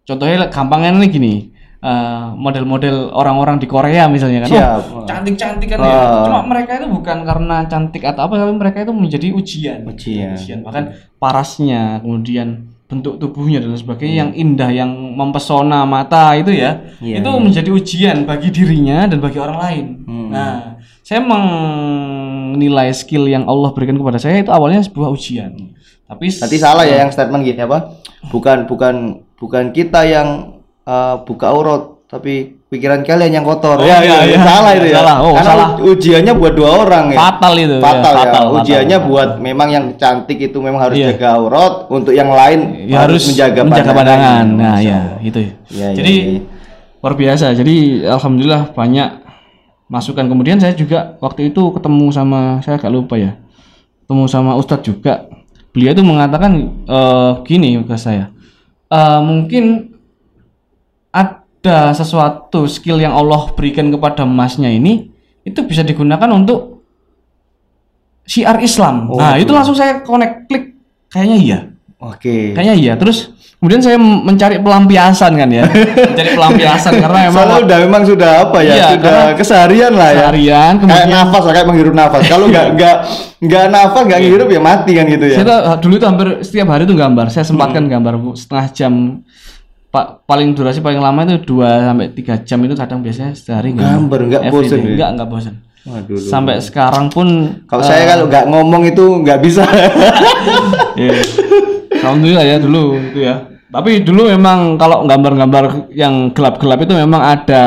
contohnya 0.03 0.49
gampangnya 0.49 0.97
nih 0.97 1.11
gini 1.13 1.35
eh, 1.79 2.25
model-model 2.35 3.13
orang-orang 3.13 3.61
di 3.61 3.69
Korea 3.69 4.09
misalnya 4.09 4.43
kan 4.43 4.51
Siap. 4.51 4.81
Wah, 4.91 5.05
cantik-cantik 5.05 5.69
kan 5.69 5.79
ya 5.79 5.93
Ah. 5.93 6.25
cuma 6.25 6.41
mereka 6.43 6.81
itu 6.81 6.89
bukan 6.89 7.19
karena 7.23 7.57
cantik 7.65 8.03
atau 8.03 8.25
apa 8.25 8.35
tapi 8.35 8.53
mereka 8.57 8.79
itu 8.81 8.93
menjadi 8.93 9.29
ujian 9.31 9.79
Ujian. 9.85 10.65
bahkan 10.65 10.85
parasnya 11.21 12.01
kemudian 12.01 12.68
bentuk 12.89 13.21
tubuhnya 13.21 13.61
dan 13.61 13.77
sebagainya 13.77 14.17
yang 14.25 14.31
indah 14.33 14.71
yang 14.73 14.89
mempesona 15.13 15.85
mata 15.85 16.33
itu 16.33 16.57
ya 16.57 16.81
Iya, 17.05 17.21
itu 17.21 17.31
menjadi 17.37 17.69
ujian 17.69 18.25
bagi 18.25 18.49
dirinya 18.49 19.05
dan 19.05 19.21
bagi 19.21 19.37
orang 19.37 19.59
lain. 19.61 19.85
Hmm. 20.09 20.29
nah 20.33 20.81
saya 21.05 21.21
menilai 21.25 22.93
skill 22.93 23.29
yang 23.29 23.45
Allah 23.49 23.73
berikan 23.73 23.97
kepada 23.97 24.21
saya 24.21 24.45
itu 24.45 24.53
awalnya 24.53 24.85
sebuah 24.85 25.09
ujian. 25.09 25.73
Tapi 26.09 26.27
Nanti 26.33 26.57
salah 26.57 26.85
ya 26.89 27.05
yang 27.05 27.13
statement 27.13 27.45
gini 27.45 27.61
apa? 27.61 27.97
Bukan 28.29 28.69
bukan 28.69 29.25
bukan 29.37 29.73
kita 29.73 30.05
yang 30.09 30.61
uh, 30.89 31.21
buka 31.25 31.53
aurat 31.53 31.98
tapi 32.09 32.57
pikiran 32.73 33.05
kalian 33.05 33.37
yang 33.37 33.45
kotor. 33.45 33.77
Oh, 33.77 33.85
iya, 33.85 34.01
iya. 34.01 34.41
salah 34.41 34.73
itu 34.73 34.89
ya. 34.89 35.05
Salah, 35.05 35.17
oh, 35.21 35.37
Karena 35.37 35.53
salah. 35.53 35.69
ujiannya 35.77 36.33
buat 36.41 36.55
dua 36.57 36.71
orang 36.89 37.05
ya. 37.13 37.19
fatal 37.21 37.53
itu 37.53 37.77
ya, 37.77 37.85
Fatal 37.85 38.13
ya. 38.13 38.19
fatal, 38.25 38.45
ujiannya 38.57 38.97
fatal. 38.97 39.09
buat 39.13 39.31
memang 39.45 39.69
yang 39.69 39.85
cantik 40.01 40.39
itu 40.41 40.57
memang 40.57 40.81
harus 40.89 40.97
Iya. 40.97 41.13
jaga 41.13 41.29
aurat, 41.37 41.75
untuk 41.93 42.17
yang 42.17 42.33
lain 42.33 42.89
ya 42.89 43.05
harus 43.05 43.29
menjaga, 43.29 43.61
pandangan. 43.93 44.45
Nah, 44.57 44.77
ya, 44.81 45.21
itu. 45.21 45.37
ya. 45.37 45.53
Iya, 45.69 45.87
iya, 45.93 45.97
Jadi 46.01 46.15
iya. 46.17 46.41
luar 47.05 47.15
biasa. 47.15 47.47
Jadi 47.53 47.77
alhamdulillah 48.09 48.73
banyak 48.73 49.09
masukan. 49.93 50.25
Kemudian 50.33 50.57
saya 50.57 50.73
juga 50.73 51.21
waktu 51.21 51.53
itu 51.53 51.61
ketemu 51.77 52.09
sama 52.09 52.65
saya 52.65 52.81
agak 52.81 52.89
lupa 52.89 53.21
ya. 53.21 53.37
Ketemu 54.09 54.25
sama 54.33 54.57
Ustadz 54.57 54.89
juga. 54.89 55.29
Beliau 55.77 55.93
itu 55.93 56.01
mengatakan 56.01 56.53
eh, 56.89 57.31
gini 57.45 57.77
ke 57.85 57.97
saya. 58.01 58.33
Eh, 58.89 59.21
mungkin 59.21 59.93
ada 61.59 61.91
sesuatu 61.91 62.71
skill 62.71 63.03
yang 63.03 63.13
Allah 63.13 63.51
berikan 63.53 63.91
kepada 63.91 64.23
masnya 64.23 64.71
ini 64.71 65.11
itu 65.43 65.61
bisa 65.67 65.83
digunakan 65.83 66.31
untuk 66.31 66.87
syiar 68.29 68.61
Islam. 68.63 69.09
nah, 69.17 69.35
itu 69.41 69.51
langsung 69.51 69.75
saya 69.75 70.05
connect 70.05 70.47
klik 70.47 70.77
kayaknya 71.09 71.39
iya. 71.41 71.59
Oke. 71.99 72.55
Kayaknya 72.55 72.75
iya. 72.79 72.93
Terus 72.95 73.35
kemudian 73.59 73.83
saya 73.83 73.99
mencari 73.99 74.63
pelampiasan 74.63 75.35
kan 75.35 75.51
ya. 75.51 75.67
mencari 76.15 76.31
pelampiasan 76.31 76.93
karena 77.03 77.19
memang 77.27 77.35
Soalnya 77.35 77.59
udah 77.67 77.79
memang 77.83 78.03
sudah 78.07 78.31
apa 78.47 78.59
ya? 78.63 78.75
Iya, 78.79 78.87
sudah 78.95 79.19
keseharian 79.35 79.93
lah 79.99 80.11
ya. 80.15 80.25
harian 80.31 80.73
Kayak 80.79 80.83
kemudian 80.87 81.11
nafas 81.11 81.43
lah, 81.43 81.53
kayak 81.59 81.67
menghirup 81.67 81.95
nafas. 81.99 82.23
Kalau 82.31 82.47
nggak 82.47 82.67
nggak 82.79 82.97
nggak 83.43 83.65
nafas 83.67 84.03
nggak 84.07 84.21
ngirup 84.23 84.49
ya 84.55 84.61
mati 84.63 84.91
kan 84.95 85.05
gitu 85.11 85.25
ya. 85.27 85.37
saya 85.43 85.47
tuh, 85.51 85.61
dulu 85.83 85.95
itu 85.99 86.07
hampir 86.07 86.27
setiap 86.47 86.67
hari 86.71 86.83
tuh 86.87 86.95
gambar. 86.95 87.27
Saya 87.35 87.43
sempatkan 87.43 87.83
gambar 87.91 88.15
Bu, 88.15 88.39
setengah 88.39 88.67
jam. 88.71 88.95
Pak 89.89 90.29
paling 90.29 90.53
durasi 90.53 90.85
paling 90.85 91.01
lama 91.01 91.25
itu 91.25 91.57
2 91.57 91.65
sampai 91.65 92.07
3 92.13 92.45
jam 92.45 92.59
itu 92.61 92.75
kadang 92.77 93.01
biasanya 93.01 93.33
sehari 93.33 93.73
Gambar, 93.73 94.21
nggak 94.29 94.43
bosen 94.53 94.79
ya? 94.85 94.93
Nggak, 94.93 95.11
nggak 95.17 95.29
bosen. 95.33 95.55
Waduh. 95.89 96.21
Sampai 96.21 96.61
sekarang 96.61 97.09
pun 97.09 97.57
Kalau 97.65 97.81
saya 97.81 98.05
kalau 98.05 98.29
nggak 98.29 98.45
ngomong 98.53 98.83
itu 98.85 99.05
nggak 99.25 99.41
bisa. 99.41 99.65
Iya. 100.99 101.15
Alhamdulillah 102.03 102.45
ya 102.45 102.57
dulu 102.59 102.99
itu 102.99 103.23
ya. 103.23 103.49
Tapi 103.69 104.01
dulu 104.01 104.29
memang 104.33 104.81
kalau 104.81 105.05
gambar-gambar 105.07 105.93
yang 105.93 106.33
gelap-gelap 106.35 106.83
itu 106.83 106.93
memang 106.97 107.21
ada 107.21 107.65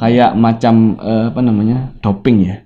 kayak 0.00 0.32
macam 0.34 0.98
eh, 0.98 1.24
apa 1.30 1.40
namanya 1.40 1.92
doping 2.02 2.44
ya. 2.44 2.56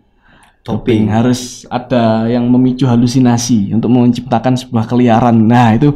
Doping 0.64 1.08
harus 1.08 1.64
ada 1.72 2.28
yang 2.28 2.44
memicu 2.48 2.84
halusinasi 2.84 3.72
untuk 3.72 3.88
menciptakan 3.88 4.52
sebuah 4.52 4.84
keliaran. 4.84 5.48
Nah 5.48 5.76
itu 5.76 5.92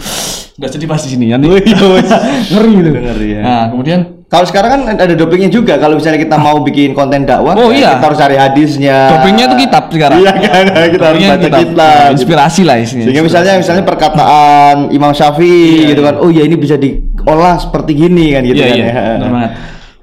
nggak 0.52 0.70
jadi 0.70 0.84
pas 0.84 1.00
di 1.00 1.10
sini 1.10 1.26
nanti 1.28 1.46
ngeri 2.52 2.70
itu. 2.76 2.90
Ngeri 2.92 3.28
ya. 3.32 3.40
Nah 3.42 3.62
kemudian 3.72 4.00
Kalau 4.32 4.48
sekarang 4.48 4.70
kan 4.72 4.96
ada 4.96 5.12
dopingnya 5.12 5.52
juga. 5.52 5.76
Kalau 5.76 6.00
misalnya 6.00 6.16
kita 6.16 6.40
mau 6.40 6.56
bikin 6.64 6.96
konten 6.96 7.28
dakwah, 7.28 7.52
Oh, 7.52 7.68
ya 7.68 7.76
iya. 7.84 7.88
kita 7.92 8.04
harus 8.08 8.16
cari 8.16 8.36
hadisnya. 8.40 8.96
dopingnya 9.12 9.44
itu 9.44 9.56
kitab 9.60 9.84
sekarang. 9.92 10.18
Iya 10.24 10.32
kan, 10.32 10.64
kita 10.64 11.04
harus 11.04 11.20
Dopingnya 11.20 11.28
baca 11.28 11.44
kitab. 11.44 11.60
kitab. 11.60 11.76
Nah, 11.76 12.04
inspirasi 12.16 12.62
lah 12.64 12.76
isinya. 12.80 13.04
Sehingga 13.04 13.20
misalnya 13.20 13.52
misalnya 13.60 13.84
perkataan 13.84 14.76
Imam 14.88 15.12
Syafi'i 15.12 15.84
gitu 15.84 16.00
kan, 16.00 16.16
oh 16.16 16.32
ya 16.32 16.48
ini 16.48 16.56
bisa 16.56 16.80
diolah 16.80 17.60
seperti 17.60 17.92
gini 17.92 18.32
kan 18.32 18.40
gitu 18.40 18.56
Iya 18.56 18.64
kan 18.64 18.72
iya, 18.72 18.86
ya. 18.88 18.92
benar 19.20 19.30
banget. 19.36 19.50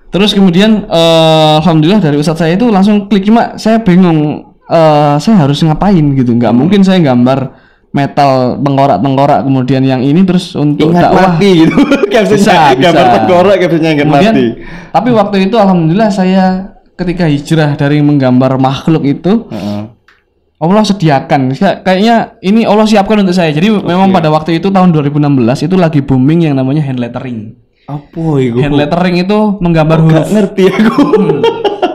Terus 0.10 0.32
kemudian 0.38 0.72
eh, 0.86 1.54
alhamdulillah 1.66 1.98
dari 2.00 2.18
ustadz 2.18 2.38
saya 2.40 2.54
itu 2.54 2.70
langsung 2.70 3.10
klik 3.10 3.26
cuma 3.26 3.58
saya 3.58 3.82
bingung 3.82 4.46
eh, 4.66 5.16
saya 5.18 5.42
harus 5.42 5.58
ngapain 5.62 6.06
gitu. 6.14 6.38
Nggak 6.38 6.54
mungkin 6.54 6.86
saya 6.86 7.02
gambar 7.02 7.50
metal 7.90 8.32
tengkorak-tengkorak 8.58 9.40
kemudian 9.42 9.82
yang 9.82 10.00
ini 10.00 10.22
terus 10.22 10.54
untuk 10.54 10.90
Ingat 10.90 11.10
dakwah. 11.10 11.22
mati 11.34 11.50
gitu. 11.60 11.76
Captionnya 12.14 12.38
Bisa, 12.38 12.74
gambar 12.76 13.06
tengkorak, 13.16 13.56
captionnya 13.58 13.90
ingat 13.92 14.06
Kemudian 14.06 14.34
mati. 14.34 14.46
tapi 14.90 15.10
waktu 15.12 15.36
itu 15.44 15.56
alhamdulillah 15.56 16.10
saya 16.10 16.44
ketika 16.94 17.26
hijrah 17.26 17.74
dari 17.74 17.98
menggambar 18.00 18.58
makhluk 18.58 19.04
itu 19.04 19.46
Heeh. 19.48 19.82
Allah 20.60 20.84
sediakan 20.84 21.56
Kayak- 21.56 21.82
kayaknya 21.82 22.16
ini 22.40 22.62
Allah 22.64 22.84
siapkan 22.84 23.18
untuk 23.18 23.32
saya 23.32 23.50
jadi 23.50 23.72
memang 23.72 24.10
pada 24.10 24.28
waktu 24.28 24.58
itu 24.58 24.68
tahun 24.68 24.92
2016 24.92 25.16
itu 25.64 25.74
lagi 25.74 26.00
booming 26.00 26.44
yang 26.44 26.54
namanya 26.54 26.82
hand 26.82 27.00
lettering 27.00 27.56
Apa 27.86 28.22
itu? 28.38 28.60
hand 28.60 28.76
lettering 28.76 29.16
itu 29.18 29.38
menggambar 29.58 29.98
huruf 30.00 30.20
Gak 30.20 30.30
ngerti 30.30 30.64
aku. 30.68 30.94
Hmm. 31.16 31.40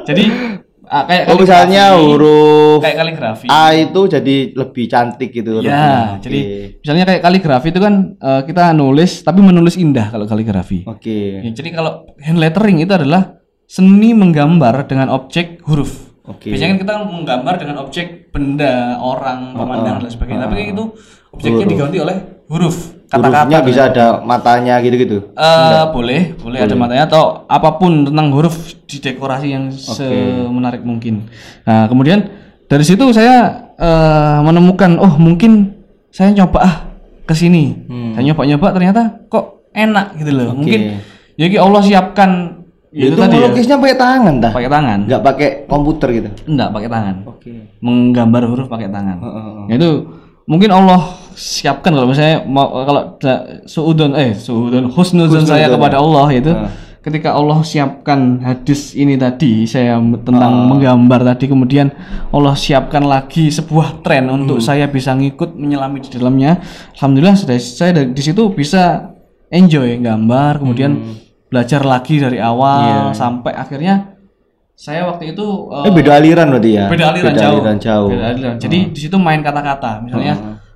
jadi 0.04 0.24
ah, 0.94 1.02
kayak 1.10 1.22
Oh 1.26 1.36
misalnya 1.42 1.84
huruf 1.98 2.78
kayak 2.78 2.96
kaligrafi 3.02 3.46
A 3.50 3.74
itu 3.74 4.00
jadi 4.06 4.36
lebih 4.54 4.84
cantik 4.86 5.34
gitu 5.34 5.58
ya 5.66 6.14
jadi 6.22 6.40
misalnya 6.78 7.04
kayak 7.10 7.22
kaligrafi 7.26 7.68
itu 7.74 7.80
kan 7.82 7.94
eh, 8.14 8.40
kita 8.46 8.70
nulis 8.70 9.26
tapi 9.26 9.42
menulis 9.42 9.74
indah 9.74 10.14
kalau 10.14 10.30
kaligrafi 10.30 10.86
Oke. 10.86 11.40
Ya, 11.40 11.50
jadi 11.50 11.74
kalau 11.74 12.06
hand 12.20 12.38
lettering 12.38 12.78
itu 12.78 12.92
adalah 12.92 13.40
seni 13.64 14.12
menggambar 14.12 14.84
dengan 14.86 15.10
objek 15.10 15.64
huruf. 15.64 16.12
Oke. 16.24 16.52
Biasanya 16.52 16.76
kan 16.76 16.80
kita 16.80 16.94
menggambar 17.04 17.54
dengan 17.60 17.76
objek 17.84 18.32
benda, 18.32 18.96
orang, 19.00 19.52
pemandangan 19.56 20.00
dan 20.06 20.12
sebagainya. 20.12 20.46
Tapi 20.46 20.72
itu 20.72 20.84
objeknya 21.34 21.66
diganti 21.68 21.98
oleh 22.00 22.16
huruf, 22.48 22.93
kata-kata. 23.08 23.64
bisa 23.64 23.82
ada 23.92 24.06
matanya 24.25 24.80
gitu-gitu. 24.80 25.32
Eh, 25.34 25.84
boleh, 25.92 26.34
boleh 26.38 26.58
ada 26.64 26.75
matanya 26.75 27.04
atau 27.08 27.44
apa 27.46 27.76
pun 27.76 28.08
tentang 28.08 28.32
huruf 28.32 28.54
didekorasi 28.88 29.46
yang 29.52 29.70
semenarik 29.70 30.82
mungkin. 30.82 31.28
Nah, 31.64 31.87
kemudian 31.87 32.28
dari 32.66 32.84
situ 32.84 33.11
saya 33.12 33.70
eh, 33.76 34.38
menemukan 34.42 34.96
oh 34.99 35.14
mungkin 35.20 35.75
saya 36.14 36.30
nyoba 36.32 36.58
ah 36.62 36.76
ke 37.25 37.34
sini. 37.37 37.88
Saya 38.14 38.23
nyoba-nyoba 38.30 38.66
ternyata 38.70 39.02
kok 39.26 39.68
enak 39.75 40.16
gitu 40.20 40.30
loh. 40.30 40.50
Mungkin 40.54 40.80
ya 41.34 41.46
ki 41.50 41.58
Allah 41.58 41.82
siapkan 41.82 42.30
Ya, 42.94 43.11
itu, 43.11 43.18
itu 43.18 43.23
tadi 43.26 43.34
ya, 43.34 43.38
melukisnya 43.42 43.76
pakai 43.82 43.99
tangan 43.99 44.34
dah. 44.38 44.52
pakai 44.54 44.70
tangan. 44.70 44.99
Nggak 45.11 45.23
pakai 45.26 45.49
komputer 45.66 46.08
gitu. 46.14 46.28
Enggak 46.46 46.68
pakai 46.70 46.87
tangan. 46.94 47.14
Oke. 47.26 47.52
Menggambar 47.82 48.42
huruf 48.46 48.70
pakai 48.70 48.87
tangan. 48.87 49.18
Heeh. 49.18 49.54
Nah, 49.66 49.75
itu 49.75 49.90
mungkin 50.44 50.70
Allah 50.70 51.16
siapkan 51.34 51.90
kalau 51.90 52.06
misalnya 52.06 52.44
mau 52.44 52.70
kalau 52.84 53.18
suudon 53.66 54.14
eh 54.14 54.36
suudon 54.36 54.86
husnuzon 54.86 55.42
saya 55.42 55.66
kepada 55.68 55.98
Allah 55.98 56.26
itu 56.30 56.52
ketika 57.04 57.36
Allah 57.36 57.60
siapkan 57.60 58.40
hadis 58.40 58.96
ini 58.96 59.20
tadi 59.20 59.68
saya 59.68 60.00
tentang 60.24 60.32
menggambar 60.72 61.20
tadi 61.20 61.52
kemudian 61.52 61.92
Allah 62.32 62.56
siapkan 62.56 63.04
lagi 63.04 63.52
sebuah 63.52 64.00
tren 64.00 64.24
untuk 64.26 64.56
saya 64.62 64.88
bisa 64.88 65.12
ngikut 65.12 65.52
menyelami 65.52 66.00
di 66.00 66.08
dalamnya. 66.08 66.64
Alhamdulillah 66.96 67.36
saya, 67.36 67.60
saya 67.60 67.90
dari- 67.92 68.16
di 68.16 68.22
situ 68.24 68.48
bisa 68.56 69.12
enjoy 69.52 70.00
gambar 70.00 70.64
kemudian 70.64 70.92
belajar 71.52 71.84
lagi 71.84 72.18
dari 72.18 72.40
awal 72.40 73.12
sampai 73.12 73.52
akhirnya 73.52 74.13
saya 74.74 75.06
waktu 75.06 75.32
itu 75.32 75.46
eh, 75.70 75.86
Eh 75.86 75.92
beda 75.92 76.12
aliran 76.14 76.46
berarti 76.50 76.70
ya. 76.72 76.86
beda 76.86 77.04
aliran 77.08 77.30
Beda 77.30 77.40
jauh. 77.40 77.54
aliran 77.56 77.78
jauh. 77.78 78.08
Beda 78.10 78.26
aliran. 78.28 78.54
Jadi 78.56 78.78
di 78.90 79.00
situ 79.00 79.16
main 79.16 79.40
kata-kata, 79.40 80.00
misalnya 80.00 80.34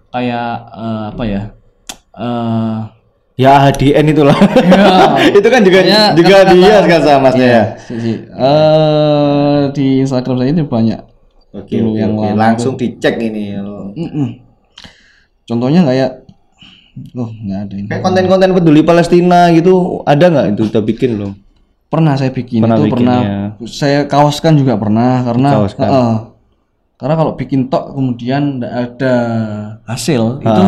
kayak 0.08 0.50
eh, 0.72 1.04
apa 1.10 1.24
ya? 1.24 1.42
Eh 2.14 2.78
Ya 3.38 3.54
HDN 3.56 4.10
itulah. 4.10 4.34
ya, 4.34 5.14
itu 5.38 5.46
kan 5.46 5.62
juga 5.62 5.78
Pokoknya 5.78 6.02
juga 6.12 6.36
kata-kata- 6.42 6.54
dia 6.58 6.76
kan 6.84 7.00
sama 7.00 7.20
masnya 7.24 7.46
ya. 7.48 7.64
si- 7.78 7.98
si. 8.00 8.12
Eh, 8.18 9.60
di 9.72 9.86
Instagram 10.00 10.36
saya 10.36 10.50
itu 10.52 10.66
banyak. 10.66 11.00
Oke, 11.50 11.74
Dulu 11.76 11.88
oke, 11.88 11.98
yang 11.98 12.12
oke. 12.12 12.34
langsung 12.34 12.74
dicek 12.74 13.14
ini. 13.20 13.54
Mm-mm. 13.54 14.42
Contohnya 15.44 15.80
kayak, 15.82 16.10
oh 17.14 17.30
nggak 17.30 17.58
ada. 17.62 17.74
Kayak 17.88 18.02
konten-konten 18.02 18.50
peduli 18.52 18.82
Palestina 18.82 19.48
gitu 19.50 20.02
ada 20.02 20.24
nggak 20.26 20.46
itu 20.52 20.62
udah 20.66 20.82
bikin 20.82 21.10
belum? 21.14 21.32
Pernah 21.88 22.20
saya 22.20 22.28
bikin 22.28 22.60
Pernah 22.60 22.76
itu 22.76 22.84
bikin, 22.84 22.94
pernah. 23.00 23.18
ya. 23.24 23.38
Saya 23.64 24.00
kaoskan 24.04 24.60
juga 24.60 24.76
pernah 24.76 25.24
karena. 25.24 25.48
Kaoskan. 25.56 25.88
Heeh. 25.88 26.16
karena 26.98 27.14
kalau 27.14 27.38
bikin 27.38 27.70
tok 27.70 27.94
kemudian 27.94 28.58
nggak 28.58 28.74
ada 28.74 29.14
hasil 29.86 30.42
itu 30.42 30.62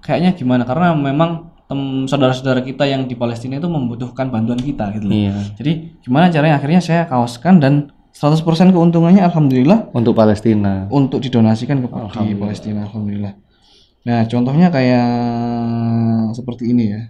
kayaknya 0.00 0.32
gimana? 0.32 0.64
Karena 0.64 0.96
memang 0.96 1.52
tem- 1.68 2.08
saudara-saudara 2.08 2.64
kita 2.64 2.88
yang 2.88 3.04
di 3.04 3.12
Palestina 3.12 3.60
itu 3.60 3.68
membutuhkan 3.68 4.32
bantuan 4.32 4.56
kita 4.56 4.96
gitu 4.96 5.12
loh. 5.12 5.12
Iya. 5.12 5.36
Jadi 5.60 6.00
gimana 6.00 6.32
caranya 6.32 6.56
akhirnya 6.56 6.80
saya 6.80 7.04
kaoskan 7.04 7.60
dan 7.60 7.92
100% 8.16 8.72
keuntungannya 8.72 9.20
alhamdulillah 9.28 9.92
Untuk 9.92 10.16
Palestina. 10.16 10.88
untuk 10.88 11.20
didonasikan 11.20 11.84
ke 11.84 11.88
di 12.24 12.32
Palestina 12.32 12.88
alhamdulillah. 12.88 13.34
Nah, 14.04 14.24
contohnya 14.24 14.72
kayak 14.72 15.08
seperti 16.32 16.72
ini 16.72 16.84
ya. 16.96 17.00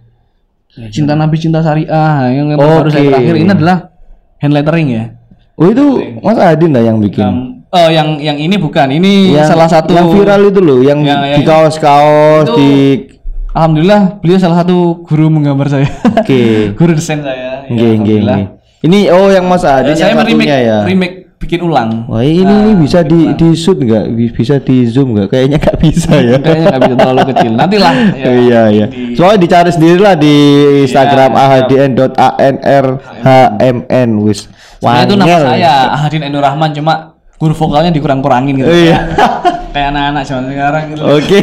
Cinta 0.91 1.15
Nabi 1.15 1.35
Cinta 1.39 1.63
Syariah 1.63 2.31
yang 2.31 2.51
baru 2.53 2.91
saya 2.91 3.07
terakhir 3.09 3.35
ini 3.35 3.49
adalah 3.49 3.77
hand 4.39 4.53
lettering 4.53 4.87
ya. 4.91 5.03
Oh 5.55 5.71
itu 5.71 5.85
Mas 6.19 6.35
Adin 6.35 6.75
lah 6.75 6.83
yang 6.83 6.99
bikin. 6.99 7.23
Yang- 7.23 7.41
oh, 7.71 7.89
yang 7.89 8.09
yang 8.19 8.35
ini 8.35 8.55
bukan. 8.59 8.91
Ini 8.91 9.39
salah 9.41 9.71
satu 9.71 9.95
yang 9.95 10.11
viral 10.11 10.51
itu 10.51 10.59
loh, 10.59 10.83
yang 10.83 10.99
Yang- 10.99 11.23
di 11.23 11.31
yang- 11.31 11.47
kaos-kaos 11.47 12.47
di 12.53 12.71
Alhamdulillah 13.55 14.19
beliau 14.19 14.35
salah 14.35 14.67
satu 14.67 14.99
guru 15.07 15.31
menggambar 15.31 15.71
saya. 15.71 15.87
Oke. 16.19 16.43
guru 16.77 16.91
desain 16.91 17.23
saya. 17.23 17.63
Ya, 17.63 17.71
Nggih, 17.71 17.91
nggih, 18.03 18.19
alhamdullah. 18.19 18.35
nggih. 18.35 18.47
Ini 18.85 18.99
oh 19.15 19.31
yang 19.31 19.45
Mas 19.47 19.63
Adin 19.63 19.95
saya 19.95 20.11
yang 20.11 20.19
remake, 20.21 20.43
satunya 20.43 20.57
ya. 20.59 20.77
remake 20.83 21.15
bikin 21.35 21.61
ulang. 21.61 22.07
Wah 22.07 22.21
ini, 22.21 22.41
ini 22.41 22.73
bisa 22.75 22.99
di 23.01 23.33
di 23.33 23.53
shoot 23.53 23.77
nggak? 23.77 24.05
Bi- 24.09 24.31
Bisa 24.31 24.57
di 24.57 24.85
zoom 24.85 25.13
nggak? 25.13 25.27
Kayaknya 25.29 25.57
nggak 25.59 25.77
bisa 25.77 26.11
ya. 26.15 26.35
Kayaknya 26.37 26.65
nggak 26.65 26.81
bisa 26.81 26.95
terlalu 26.97 27.21
kecil. 27.29 27.51
Nantilah. 27.53 27.93
ya. 27.93 28.31
Iya 28.45 28.61
iya. 28.69 28.85
Soalnya 29.13 29.39
dicari 29.39 29.69
sendiri 29.69 29.99
lah 29.99 30.15
di 30.15 30.35
Instagram 30.83 31.31
ahdn.anrhmn 32.75 34.09
wis. 34.21 34.47
Sebenarnya 34.77 35.03
itu 35.03 35.15
nama 35.15 35.37
saya 35.41 35.73
Ahadin 35.91 36.21
Enur 36.23 36.41
Rahman 36.41 36.71
cuma 36.71 36.93
guru 37.35 37.53
vokalnya 37.53 37.91
dikurang-kurangin 37.91 38.53
gitu. 38.57 38.69
Iya. 38.69 38.97
Kayak 39.75 39.91
anak-anak 39.91 40.23
zaman 40.23 40.43
sekarang 40.47 40.83
gitu. 40.89 41.03
Oke. 41.03 41.39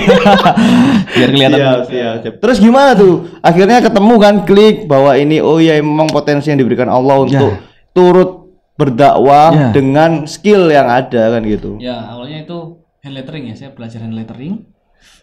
Biar 1.14 1.28
kelihatan. 1.28 1.58
Siap, 1.60 1.84
siap, 1.84 2.14
siap. 2.24 2.34
Terus 2.40 2.56
gimana 2.58 2.96
tuh? 2.96 3.28
Akhirnya 3.38 3.78
ketemu 3.78 4.14
kan 4.16 4.34
klik 4.42 4.88
bahwa 4.88 5.12
ini 5.14 5.36
oh 5.38 5.60
ya 5.60 5.76
memang 5.76 6.08
potensi 6.08 6.48
yang 6.48 6.56
diberikan 6.56 6.88
Allah 6.88 7.20
untuk 7.20 7.60
turut 7.92 8.41
berdakwah 8.74 9.48
Ya. 9.52 9.68
dengan 9.70 10.24
skill 10.24 10.66
yang 10.66 10.88
ada 10.88 11.30
kan 11.30 11.42
gitu. 11.42 11.76
Ya, 11.78 12.08
awalnya 12.08 12.42
itu 12.42 12.58
hand 13.00 13.14
lettering 13.14 13.44
ya. 13.48 13.54
Saya 13.54 13.70
belajar 13.70 14.00
hand 14.00 14.16
lettering. 14.16 14.64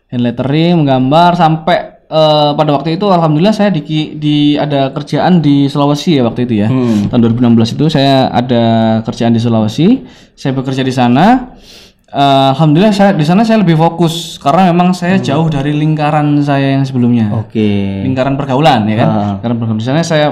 Hand 0.08 0.24
lettering, 0.24 0.74
menggambar 0.80 1.34
sampai 1.34 1.78
eh, 2.06 2.52
pada 2.52 2.72
waktu 2.72 2.96
itu 2.96 3.06
alhamdulillah 3.06 3.52
saya 3.52 3.70
di, 3.70 3.82
di 4.16 4.36
ada 4.54 4.90
kerjaan 4.90 5.40
di 5.40 5.66
Sulawesi 5.66 6.18
ya 6.18 6.24
waktu 6.24 6.44
itu 6.44 6.54
ya. 6.58 6.68
Hmm. 6.68 7.06
Tahun 7.08 7.22
2016 7.22 7.76
itu 7.76 7.86
saya 7.88 8.28
ada 8.28 8.64
kerjaan 9.04 9.32
di 9.32 9.40
Sulawesi. 9.40 10.02
Saya 10.34 10.54
bekerja 10.54 10.82
di 10.82 10.90
sana. 10.90 11.54
Eh, 12.08 12.18
alhamdulillah 12.50 12.90
saya 12.90 13.14
di 13.14 13.22
sana 13.22 13.46
saya 13.46 13.62
lebih 13.62 13.78
fokus 13.78 14.38
karena 14.38 14.66
memang 14.68 14.94
saya 14.94 15.18
jauh 15.20 15.46
dari 15.46 15.70
lingkaran 15.72 16.42
saya 16.42 16.74
yang 16.74 16.82
sebelumnya. 16.82 17.30
Oke. 17.36 18.02
lingkaran 18.02 18.34
pergaulan 18.34 18.82
ya 18.86 18.96
kan 18.98 19.08
Ah. 19.08 19.30
lingkaran 19.38 19.56
pergaulan 19.58 19.78
di 19.78 19.86
sana 19.86 20.02
saya 20.02 20.28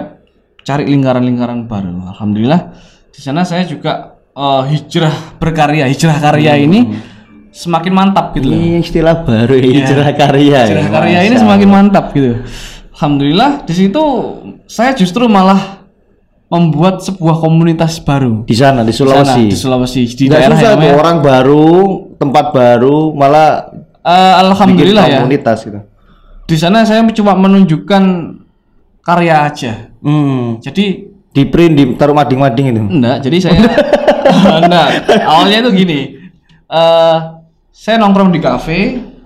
cari 0.60 0.90
lingkaran-lingkaran 0.90 1.70
baru 1.70 2.02
alhamdulillah 2.10 2.74
di 3.18 3.22
sana 3.26 3.42
saya 3.42 3.66
juga 3.66 4.14
eh, 4.30 4.64
hijrah 4.70 5.42
berkarya 5.42 5.90
hijrah 5.90 6.18
karya 6.22 6.54
ini 6.56 6.94
semakin 7.50 7.90
mantap 7.90 8.38
gitu 8.38 8.54
loh 8.54 8.56
Ini 8.56 8.86
istilah 8.86 9.26
baru 9.26 9.58
ya, 9.58 9.66
hijrah 9.74 10.10
karya. 10.14 10.60
hijrah 10.70 10.86
ya. 10.86 10.92
karya 10.94 11.20
ini 11.26 11.36
semakin 11.36 11.70
mantap 11.70 12.06
gitu 12.14 12.46
alhamdulillah 12.94 13.66
di 13.66 13.74
situ 13.74 14.04
saya 14.70 14.94
justru 14.94 15.26
malah 15.26 15.82
membuat 16.48 17.04
sebuah 17.04 17.44
komunitas 17.44 18.00
baru 18.00 18.46
Di 18.46 18.56
sana 18.56 18.86
di 18.86 18.90
di 18.90 18.96
sana, 18.96 19.20
Sulawesi. 19.26 19.44
di 19.52 19.58
Sulawesi 19.58 20.02
di 20.08 20.26
Nggak 20.30 20.38
daerah 20.40 20.56
susah 20.56 20.64
yang 20.64 20.80
namanya 20.80 20.96
orang 20.96 21.18
baru, 21.20 21.68
tempat 22.16 22.46
baru, 22.56 22.98
malah 23.12 23.50
bikin 23.68 24.42
alhamdulillah 24.48 25.06
ya 25.06 25.18
komunitas 25.20 25.58
gitu. 25.68 25.80
di 26.48 26.56
sana 26.56 26.88
saya 26.88 27.04
cuma 27.12 27.34
menunjukkan 27.36 28.04
karya 29.02 29.36
aja 29.44 29.74
Hmm. 29.98 30.62
jadi 30.62 31.10
Di 31.38 31.46
print 31.46 31.74
di 31.76 31.84
taruh 31.94 32.18
mading-mading 32.18 32.66
itu. 32.68 32.82
Enggak, 32.90 33.18
jadi 33.22 33.38
saya 33.40 33.62
enggak. 34.66 34.88
Awalnya 35.22 35.58
itu 35.62 35.72
gini. 35.76 36.00
eh 36.68 37.18
saya 37.70 37.96
nongkrong 37.96 38.28
di 38.28 38.42
kafe, 38.42 38.80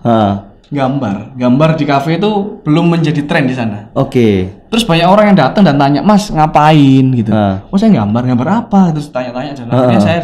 Ha. 0.03 0.43
gambar. 0.67 1.33
Gambar 1.33 1.69
di 1.73 1.85
kafe 1.85 2.19
itu 2.19 2.29
belum 2.61 2.91
menjadi 2.91 3.23
tren 3.23 3.47
di 3.47 3.55
sana. 3.55 3.89
Oke. 3.93 4.51
Terus 4.67 4.83
banyak 4.83 5.03
orang 5.03 5.31
yang 5.31 5.37
datang 5.39 5.63
dan 5.63 5.75
tanya, 5.75 5.99
"Mas, 6.01 6.27
ngapain?" 6.27 7.05
gitu. 7.11 7.31
Ah. 7.31 7.63
Oh, 7.65 7.75
saya 7.75 7.95
gambar. 7.95 8.21
Gambar 8.27 8.47
apa? 8.59 8.91
Terus 8.91 9.07
tanya-tanya 9.07 9.55
dan 9.55 9.67
akhirnya 9.67 9.99
saya 9.99 10.19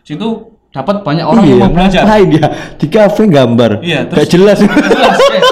situ 0.00 0.28
dapat 0.70 1.02
banyak 1.02 1.24
orang 1.24 1.42
iya, 1.42 1.50
yang 1.50 1.60
mau 1.60 1.72
belajar. 1.74 2.00
ngapain 2.04 2.26
dia 2.28 2.46
di 2.76 2.86
kafe 2.86 3.22
gambar. 3.26 3.70
Iya, 3.80 3.98
Gak 4.04 4.10
terus- 4.12 4.30
jelas. 4.30 4.58
Jelas, 4.92 5.18
eh, 5.26 5.42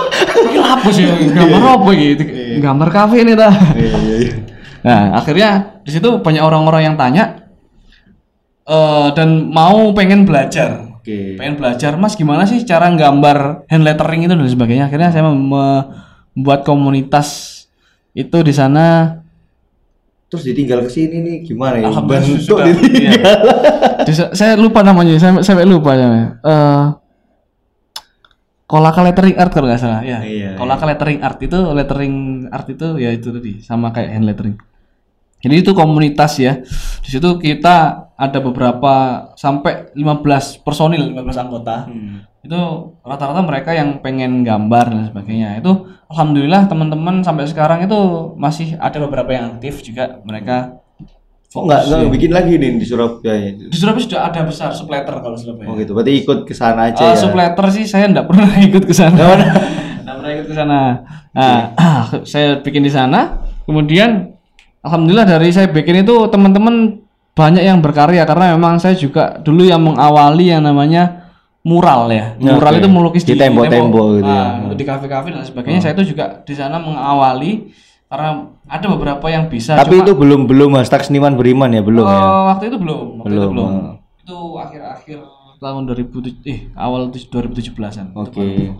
ini 0.44 0.58
apa 0.60 0.88
sih? 0.88 1.04
Gambar 1.28 1.62
apa 1.74 1.90
gitu? 1.92 2.22
Gambar 2.60 2.88
kafe 2.88 3.16
ini 3.20 3.32
dah. 3.34 3.54
Iya, 3.74 3.96
iya, 3.96 4.16
iya. 4.22 4.34
Nah, 4.78 5.18
akhirnya 5.18 5.77
di 5.88 5.96
situ 5.96 6.20
banyak 6.20 6.44
orang-orang 6.44 6.82
yang 6.84 6.96
tanya 7.00 7.48
eh 8.62 9.08
dan 9.16 9.48
mau 9.48 9.96
pengen 9.96 10.28
belajar. 10.28 11.00
Oke. 11.00 11.40
Pengen 11.40 11.56
belajar, 11.56 11.96
Mas 11.96 12.12
gimana 12.12 12.44
sih 12.44 12.60
cara 12.62 12.92
nggambar 12.92 13.64
hand 13.64 13.80
lettering 13.80 14.28
itu 14.28 14.36
dan 14.36 14.44
sebagainya. 14.44 14.92
Akhirnya 14.92 15.08
saya 15.08 15.24
mem- 15.24 15.48
membuat 16.36 16.68
komunitas 16.68 17.64
itu 18.12 18.36
di 18.44 18.52
sana. 18.52 19.16
Terus 20.28 20.44
ditinggal 20.44 20.84
ke 20.84 20.92
sini 20.92 21.24
nih 21.24 21.36
gimana 21.48 21.80
ya? 21.80 21.88
Alhamdulillah 21.88 22.36
sudah. 22.36 22.68
ditinggal. 22.68 23.40
Di 24.04 24.12
sa- 24.12 24.32
saya 24.36 24.52
lupa 24.60 24.84
namanya, 24.84 25.16
saya 25.16 25.40
saya 25.40 25.64
lupa 25.64 25.96
namanya. 25.96 26.28
Eh 26.44 26.84
Kolaka 28.68 29.00
lettering 29.00 29.32
art 29.40 29.48
kalau 29.48 29.64
nggak 29.64 29.80
salah 29.80 30.04
ya. 30.04 30.20
Iya, 30.20 30.60
Kolaka 30.60 30.84
lettering 30.84 31.24
art 31.24 31.40
itu 31.40 31.56
lettering 31.72 32.14
art 32.52 32.68
itu 32.68 33.00
ya 33.00 33.16
itu 33.16 33.32
tadi 33.32 33.64
sama 33.64 33.88
kayak 33.96 34.12
hand 34.12 34.28
lettering. 34.28 34.56
Jadi 35.38 35.54
itu 35.56 35.70
komunitas 35.70 36.36
ya. 36.36 36.58
Di 36.98 37.08
situ 37.08 37.38
kita 37.38 37.76
ada 38.12 38.38
beberapa 38.38 38.94
sampai 39.34 39.94
15 39.94 40.60
personil, 40.60 41.14
15 41.14 41.38
anggota. 41.38 41.86
Itu 42.38 42.58
rata-rata 43.00 43.42
mereka 43.42 43.70
yang 43.70 43.98
pengen 43.98 44.42
gambar 44.42 44.90
dan 44.90 45.02
sebagainya. 45.06 45.58
Itu 45.58 45.86
alhamdulillah 46.10 46.66
teman-teman 46.66 47.22
sampai 47.22 47.46
sekarang 47.46 47.86
itu 47.86 47.98
masih 48.34 48.74
ada 48.76 48.98
beberapa 48.98 49.30
yang 49.30 49.54
aktif 49.54 49.80
juga 49.80 50.18
mereka 50.22 50.78
Oh 51.56 51.64
nggak 51.64 51.80
nggak 51.88 52.12
bikin 52.12 52.28
lagi 52.28 52.60
nih 52.60 52.76
di 52.76 52.84
Surabaya. 52.84 53.56
di 53.56 53.72
Surabaya 53.72 54.04
sudah 54.04 54.20
ada 54.28 54.44
besar 54.44 54.68
supletter 54.68 55.16
kalau 55.16 55.32
Surabaya. 55.32 55.64
Oh 55.64 55.80
gitu. 55.80 55.96
Berarti 55.96 56.12
ikut 56.20 56.44
ke 56.44 56.52
sana 56.52 56.92
aja 56.92 57.00
Oh, 57.00 57.08
ya. 57.08 57.16
supletter 57.16 57.66
sih 57.72 57.88
saya 57.88 58.04
enggak 58.04 58.28
pernah 58.28 58.52
ikut 58.68 58.84
ke 58.84 58.92
sana. 58.92 59.16
Enggak 59.16 60.14
pernah 60.20 60.30
ikut 60.36 60.44
ke 60.44 60.52
sana. 60.52 60.78
Nah, 61.32 61.60
saya 62.28 62.60
bikin 62.60 62.84
di 62.84 62.92
sana. 62.92 63.40
Kemudian 63.64 64.36
alhamdulillah 64.80 65.26
dari 65.28 65.48
saya 65.48 65.66
bikin 65.66 66.02
itu 66.02 66.14
teman-teman 66.26 67.02
banyak 67.32 67.62
yang 67.62 67.78
berkarya 67.78 68.22
karena 68.22 68.52
memang 68.52 68.76
saya 68.76 68.92
juga 68.92 69.38
dulu 69.38 69.62
yang 69.62 69.78
mengawali 69.78 70.48
yang 70.48 70.60
namanya 70.60 71.30
mural 71.62 72.08
ya. 72.08 72.34
Mural 72.36 72.72
Oke. 72.72 72.80
itu 72.80 72.88
melukis 72.88 73.22
Di 73.22 73.34
tembok-tembok 73.34 74.06
gitu 74.16 74.26
ya. 74.26 74.44
Nah, 74.58 74.74
di 74.74 74.82
kafe-kafe 74.82 75.30
dan 75.30 75.42
sebagainya. 75.42 75.80
Saya 75.80 75.94
itu 75.94 76.10
juga 76.10 76.42
di 76.42 76.54
sana 76.54 76.78
mengawali 76.78 77.70
karena 78.08 78.30
ada 78.64 78.86
beberapa 78.88 79.26
yang 79.28 79.46
bisa 79.46 79.76
Tapi 79.76 79.96
cuma- 79.96 80.02
itu 80.02 80.12
belum 80.14 80.40
belum 80.44 80.70
hashtag 80.74 81.04
seniman 81.04 81.34
beriman 81.34 81.68
ya 81.68 81.82
belum 81.84 82.02
ya. 82.02 82.18
Oh, 82.18 82.42
waktu 82.48 82.64
itu 82.66 82.76
belum, 82.76 83.06
waktu 83.20 83.28
itu 83.28 83.36
Belum, 83.36 83.50
belum. 83.52 83.68
ah. 83.68 83.94
Itu 84.18 84.36
akhir-akhir 84.56 85.18
tahun 85.58 85.82
2007 85.86 86.42
eh 86.44 86.58
awal 86.74 87.10
tuj- 87.10 87.28
2017-an. 87.28 88.16
Oke. 88.16 88.72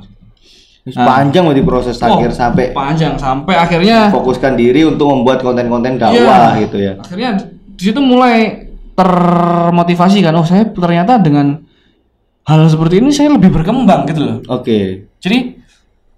Terus 0.89 0.97
Panjang 0.97 1.45
berarti 1.45 1.61
proses 1.61 2.01
Oh, 2.01 2.17
akhir 2.17 2.33
sampai 2.33 2.73
panjang 2.73 3.13
sampai 3.15 3.55
akhirnya 3.55 4.09
fokuskan 4.09 4.57
diri 4.57 4.83
untuk 4.83 5.05
membuat 5.07 5.45
konten-konten 5.45 6.01
dakwah 6.01 6.57
Iya. 6.57 6.65
gitu 6.65 6.77
ya. 6.81 6.93
akhirnya 6.97 7.31
di 7.69 7.83
situ 7.85 8.01
mulai 8.01 8.67
termotivasi 8.97 10.25
kan 10.25 10.33
oh 10.33 10.43
saya 10.43 10.65
ternyata 10.67 11.21
dengan 11.21 11.61
hal 12.43 12.65
seperti 12.65 12.99
ini 12.99 13.13
saya 13.13 13.37
lebih 13.37 13.53
berkembang 13.53 14.09
gitu 14.09 14.21
loh. 14.25 14.37
Oke. 14.49 15.05
Jadi 15.21 15.61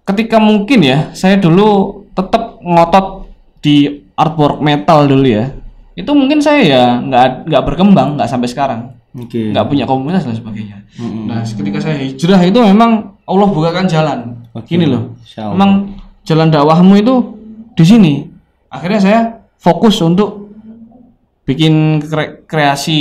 ketika 0.07 0.39
mungkin 0.39 0.79
ya 0.81 1.11
saya 1.13 1.35
dulu 1.35 2.03
tetap 2.15 2.63
ngotot 2.63 3.27
di 3.59 4.07
artwork 4.15 4.63
metal 4.63 5.05
dulu 5.05 5.27
ya. 5.27 5.51
Itu 5.93 6.15
mungkin 6.15 6.39
saya 6.39 6.61
ya 6.63 6.85
nggak 6.97 7.51
nggak 7.51 7.63
berkembang 7.67 8.15
nggak 8.17 8.31
sampai 8.31 8.47
sekarang. 8.47 8.81
Oke. 9.11 9.51
nggak 9.51 9.67
punya 9.67 9.83
komunitas 9.91 10.23
dan 10.23 10.39
sebagainya. 10.39 10.87
Nah, 11.27 11.43
ketika 11.43 11.83
saya 11.83 11.99
hijrah 11.99 12.39
itu 12.47 12.63
memang 12.63 13.19
Allah 13.31 13.49
bukakan 13.49 13.87
jalan. 13.87 14.19
Oke. 14.51 14.75
Gini 14.75 14.91
loh. 14.91 15.15
Memang 15.55 15.95
jalan 16.27 16.51
dakwahmu 16.51 16.95
itu 16.99 17.15
di 17.79 17.85
sini. 17.87 18.13
Akhirnya 18.67 19.01
saya 19.01 19.21
fokus 19.57 20.03
untuk 20.03 20.51
bikin 21.47 21.99
kre- 22.03 22.43
kreasi 22.47 22.99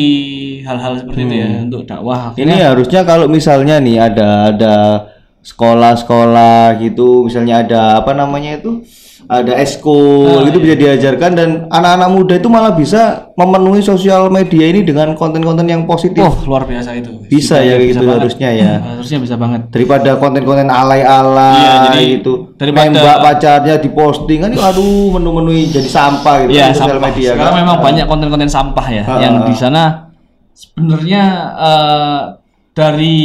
hal-hal 0.66 0.98
seperti 1.02 1.22
itu 1.26 1.36
ya 1.38 1.48
untuk 1.66 1.82
dakwah. 1.86 2.34
Ini 2.34 2.56
harusnya 2.66 3.02
kalau 3.06 3.30
misalnya 3.30 3.78
nih 3.78 3.98
ada 3.98 4.30
ada 4.54 4.76
sekolah-sekolah 5.46 6.78
gitu, 6.82 7.26
misalnya 7.30 7.62
ada 7.62 7.82
apa 8.02 8.12
namanya 8.18 8.58
itu? 8.58 8.82
Ada 9.22 9.52
eskul 9.58 10.48
itu 10.48 10.58
bisa 10.58 10.76
diajarkan 10.76 11.32
dan 11.34 11.50
anak-anak 11.68 12.10
muda 12.10 12.34
itu 12.34 12.48
malah 12.48 12.72
bisa 12.72 13.02
memenuhi 13.34 13.80
sosial 13.80 14.28
media 14.28 14.66
ini 14.66 14.82
dengan 14.82 15.12
konten-konten 15.14 15.66
yang 15.66 15.84
positif. 15.84 16.22
Oh, 16.22 16.34
luar 16.46 16.64
biasa 16.64 16.96
itu. 16.96 17.12
bisa 17.26 17.58
ya 17.58 17.74
kayak 17.74 17.80
bisa 17.80 17.90
gitu 17.92 18.00
banget. 18.02 18.18
harusnya 18.18 18.50
ya. 18.50 18.72
Harusnya 18.82 19.18
bisa 19.20 19.36
banget. 19.36 19.62
Daripada 19.70 20.16
konten-konten 20.16 20.68
alay-alay 20.68 21.60
Iya, 21.60 21.74
jadi 21.86 22.02
gitu. 22.16 22.34
daripada- 22.56 22.90
Nembak 22.90 23.18
pacarnya 23.20 23.76
diposting 23.78 24.40
kan 24.40 24.50
itu 24.50 24.62
aduh 24.62 25.12
menu-menui 25.12 25.68
jadi 25.68 25.86
sampah 25.86 26.36
gitu 26.42 26.52
Iya, 26.52 26.66
di 26.66 26.74
sosial 26.74 26.90
sampah. 26.96 27.06
media 27.06 27.30
Sekarang 27.34 27.52
kan. 27.52 27.60
memang 27.60 27.78
banyak 27.82 28.06
konten-konten 28.06 28.48
sampah 28.48 28.88
ya 28.88 29.04
Ah, 29.04 29.20
yang 29.20 29.36
ah, 29.36 29.46
di 29.46 29.54
sana 29.54 29.84
sebenarnya 30.54 31.22
eh, 31.56 32.20
dari 32.72 33.18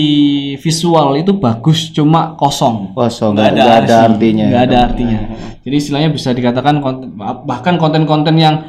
visual 0.56 1.14
itu 1.14 1.32
bagus 1.34 1.88
cuma 1.88 2.34
kosong. 2.34 2.90
Kosong, 2.92 3.32
nggak 3.32 3.50
ada 3.50 3.64
arti- 3.78 3.94
artinya. 3.94 4.44
nggak 4.44 4.62
ada 4.64 4.78
artinya. 4.84 5.18
Jadi 5.60 5.74
istilahnya 5.74 6.10
bisa 6.10 6.30
dikatakan 6.30 6.78
konten, 6.78 7.14
bahkan 7.44 7.76
konten-konten 7.76 8.34
yang 8.34 8.66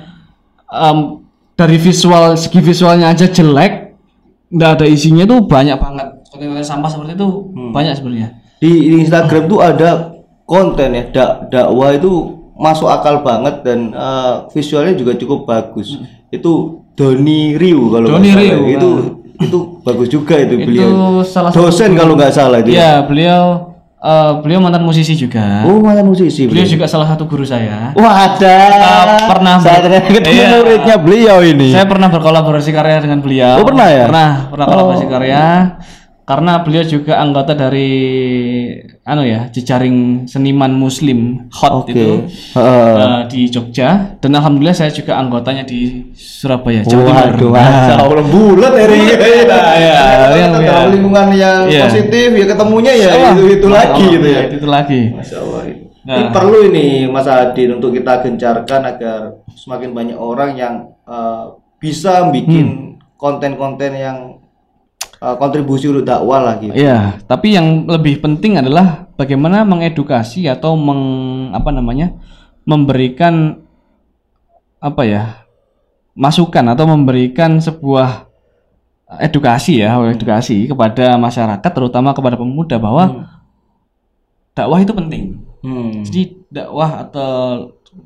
em, 0.66 1.20
dari 1.54 1.76
visual 1.76 2.36
segi 2.36 2.60
visualnya 2.60 3.10
aja 3.10 3.26
jelek, 3.26 3.96
nggak 4.48 4.72
ada 4.74 4.86
isinya 4.86 5.24
tuh 5.24 5.44
banyak 5.44 5.76
banget. 5.76 6.08
Konten-konten 6.28 6.64
sampah 6.64 6.90
seperti 6.90 7.16
itu 7.16 7.28
Hmm. 7.50 7.72
banyak 7.72 7.94
sebenarnya. 7.94 8.30
di 8.56 8.72
di 8.72 8.96
Instagram 9.00 9.44
tuh 9.46 9.60
ada 9.60 10.16
konten 10.42 10.90
ya 10.90 11.04
dak 11.10 11.30
dakwah 11.50 11.92
itu 11.92 12.12
masuk 12.56 12.88
akal 12.88 13.20
banget 13.20 13.62
dan 13.62 13.92
eh, 13.92 14.34
visualnya 14.50 14.94
juga 14.94 15.12
cukup 15.14 15.44
bagus 15.44 16.00
itu 16.30 16.52
Doni 16.94 17.54
Riu 17.54 17.92
kalau 17.92 18.08
Doni 18.10 18.32
salah. 18.32 18.42
Riu, 18.48 18.62
itu 18.70 18.90
itu 19.38 19.60
bagus 19.82 20.08
juga 20.08 20.36
itu, 20.38 20.56
beliau 20.58 21.19
salah 21.21 21.50
dosen 21.50 21.91
kalau 21.93 22.13
nggak 22.13 22.32
salah 22.32 22.60
itu 22.60 22.71
ya. 22.71 22.76
Iya, 22.76 22.91
beliau 23.04 23.43
eh, 23.98 24.32
beliau 24.39 24.60
mantan 24.62 24.82
musisi 24.82 25.13
juga. 25.13 25.65
oh 25.65 25.82
malah 25.82 26.02
musisi 26.02 26.45
Beliau 26.45 26.62
beliau 26.62 26.74
juga 26.78 26.86
salah 26.86 27.08
satu 27.10 27.26
guru 27.26 27.41
saya. 27.41 27.89
wah 27.93 28.13
ada 28.28 28.58
pernah 29.28 29.56
saya 29.58 29.80
ternyata 29.82 30.08
Iya. 30.26 30.48
muridnya 30.56 30.95
beliau 30.95 31.38
ini 31.41 31.74
Saya 31.74 31.86
pernah 31.86 32.08
berkolaborasi 32.08 32.69
karya 32.69 33.02
dengan 33.02 33.19
beliau. 33.19 33.60
Oh, 33.60 33.65
pernah 33.65 33.88
ya? 33.89 34.06
Pernah, 34.08 34.30
pernah 34.50 34.65
kolaborasi 34.67 35.06
karya. 35.06 35.43
Karena 36.26 36.58
beliau 36.58 36.82
juga 36.82 37.22
anggota 37.22 37.54
dari 37.54 37.94
anu 39.06 39.22
ya, 39.22 39.46
jejaring 39.46 40.26
seniman 40.26 40.74
muslim 40.74 41.46
hot 41.54 41.86
Oke. 41.86 41.94
itu 41.94 42.26
Heeh. 42.58 42.94
eh, 42.98 43.22
di 43.30 43.42
Jogja 43.46 44.18
dan 44.18 44.34
alhamdulillah 44.34 44.74
saya 44.74 44.90
juga 44.90 45.22
anggotanya 45.22 45.62
di 45.62 46.10
Surabaya, 46.18 46.82
Jawa 46.82 47.30
Waduh, 47.30 47.38
Timur. 47.38 47.54
Allah 47.54 48.26
bulat 48.26 48.74
hari 48.74 49.06
ini. 49.06 49.14
ya, 49.14 50.02
yang- 50.34 50.58
Dalam 50.58 50.66
ya. 50.66 50.90
lingkungan 50.90 51.28
yang 51.32 51.60
Iya. 51.70 51.86
positif 51.86 52.30
ya 52.34 52.46
ketemunya 52.50 52.94
ya 52.98 53.10
itu 53.38 53.44
itu 53.62 53.68
lagi 53.70 54.02
Allah, 54.02 54.14
gitu 54.18 54.26
ya. 54.26 54.42
ya, 54.42 54.44
Itu 54.50 54.66
lagi. 54.68 55.02
Masya 55.14 55.38
Allah. 55.38 55.62
Ini 56.06 56.22
Nah. 56.26 56.30
perlu 56.34 56.58
ini 56.70 56.86
Mas 57.06 57.26
Adin 57.26 57.70
untuk 57.78 57.94
kita 57.94 58.22
gencarkan 58.22 58.82
agar 58.82 59.20
semakin 59.54 59.94
banyak 59.94 60.18
orang 60.18 60.58
yang 60.58 60.74
uh, 61.06 61.54
bisa 61.78 62.30
bikin 62.30 62.98
konten-konten 63.14 63.94
yang 63.94 64.18
uh, 65.26 65.36
kontribusi 65.42 65.90
untuk 65.90 66.06
dakwah 66.06 66.40
lah 66.46 66.56
gitu. 66.62 66.78
Iya, 66.78 67.18
tapi 67.26 67.58
yang 67.58 67.90
lebih 67.90 68.22
penting 68.22 68.62
adalah 68.62 69.10
bagaimana 69.18 69.66
mengedukasi 69.66 70.46
atau 70.46 70.78
meng 70.78 71.02
apa 71.52 71.74
namanya? 71.74 72.14
memberikan 72.66 73.62
apa 74.78 75.02
ya? 75.06 75.24
masukan 76.16 76.64
atau 76.72 76.88
memberikan 76.88 77.60
sebuah 77.60 78.32
edukasi 79.20 79.84
ya, 79.84 80.00
edukasi 80.00 80.64
kepada 80.72 81.20
masyarakat 81.20 81.72
terutama 81.76 82.16
kepada 82.16 82.40
pemuda 82.40 82.80
bahwa 82.80 83.28
dakwah 84.56 84.80
itu 84.80 84.96
penting. 84.96 85.44
Hmm. 85.60 86.08
Jadi 86.08 86.40
dakwah 86.48 87.04
atau 87.04 87.34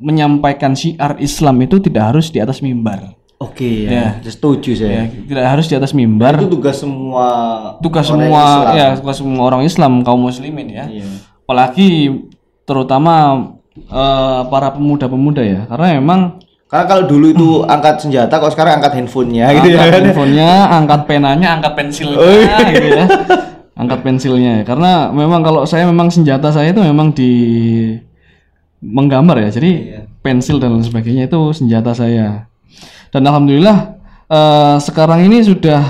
menyampaikan 0.01 0.73
syiar 0.73 1.21
Islam 1.21 1.61
itu 1.61 1.77
tidak 1.77 2.13
harus 2.13 2.33
di 2.33 2.41
atas 2.41 2.65
mimbar. 2.65 3.18
Oke 3.39 3.87
Ya. 3.87 4.19
ya, 4.19 4.27
setuju 4.27 4.71
Ya, 4.71 4.77
saya. 4.77 5.01
tidak 5.07 5.45
harus 5.47 5.65
di 5.65 5.75
atas 5.75 5.95
mimbar. 5.95 6.35
Itu 6.35 6.51
tugas 6.51 6.75
semua 6.75 7.27
tugas 7.79 8.03
semua 8.03 8.43
Islam. 8.67 8.75
ya 8.75 8.87
tugas 8.99 9.15
semua 9.15 9.43
orang 9.45 9.63
Islam 9.63 10.03
kaum 10.03 10.19
muslimin 10.21 10.67
ya 10.67 10.85
Iya. 10.85 11.07
apalagi 11.41 12.19
terutama 12.63 13.47
eh, 13.79 14.41
para 14.45 14.69
pemuda-pemuda 14.69 15.39
ya 15.39 15.61
karena 15.65 15.95
memang 15.95 16.35
Karena 16.67 16.85
kalau 16.85 17.03
dulu 17.07 17.25
itu 17.27 17.49
angkat 17.65 17.97
senjata, 17.97 18.29
kalau 18.35 18.51
sekarang 18.51 18.77
angkat 18.77 18.93
handphonenya 18.93 19.49
gitu 19.55 19.73
ya. 19.73 19.81
angkat 19.81 20.01
handphonenya 20.05 20.49
angkat 20.69 21.01
penanya 21.05 21.47
angkat 21.55 21.73
pensilnya 21.73 22.19
Oh, 22.19 22.29
iya. 22.29 22.57
gitu 22.69 22.87
ya 22.91 23.05
angkat 23.73 23.99
pensilnya 24.03 24.53
karena 24.61 24.91
memang 25.09 25.39
kalau 25.39 25.63
saya 25.63 25.87
memang 25.87 26.11
senjata 26.11 26.51
saya 26.51 26.69
itu 26.69 26.83
memang 26.83 27.09
di 27.09 27.31
menggambar 28.79 29.39
ya 29.39 29.49
jadi 29.49 29.71
Iya. 29.71 29.99
pensil 30.19 30.59
dan 30.59 30.75
lain 30.75 30.83
sebagainya 30.83 31.25
itu 31.25 31.39
senjata 31.51 31.91
saya 31.91 32.48
dan 33.09 33.21
alhamdulillah 33.25 33.77
eh, 34.29 34.75
sekarang 34.81 35.25
ini 35.25 35.43
sudah 35.45 35.81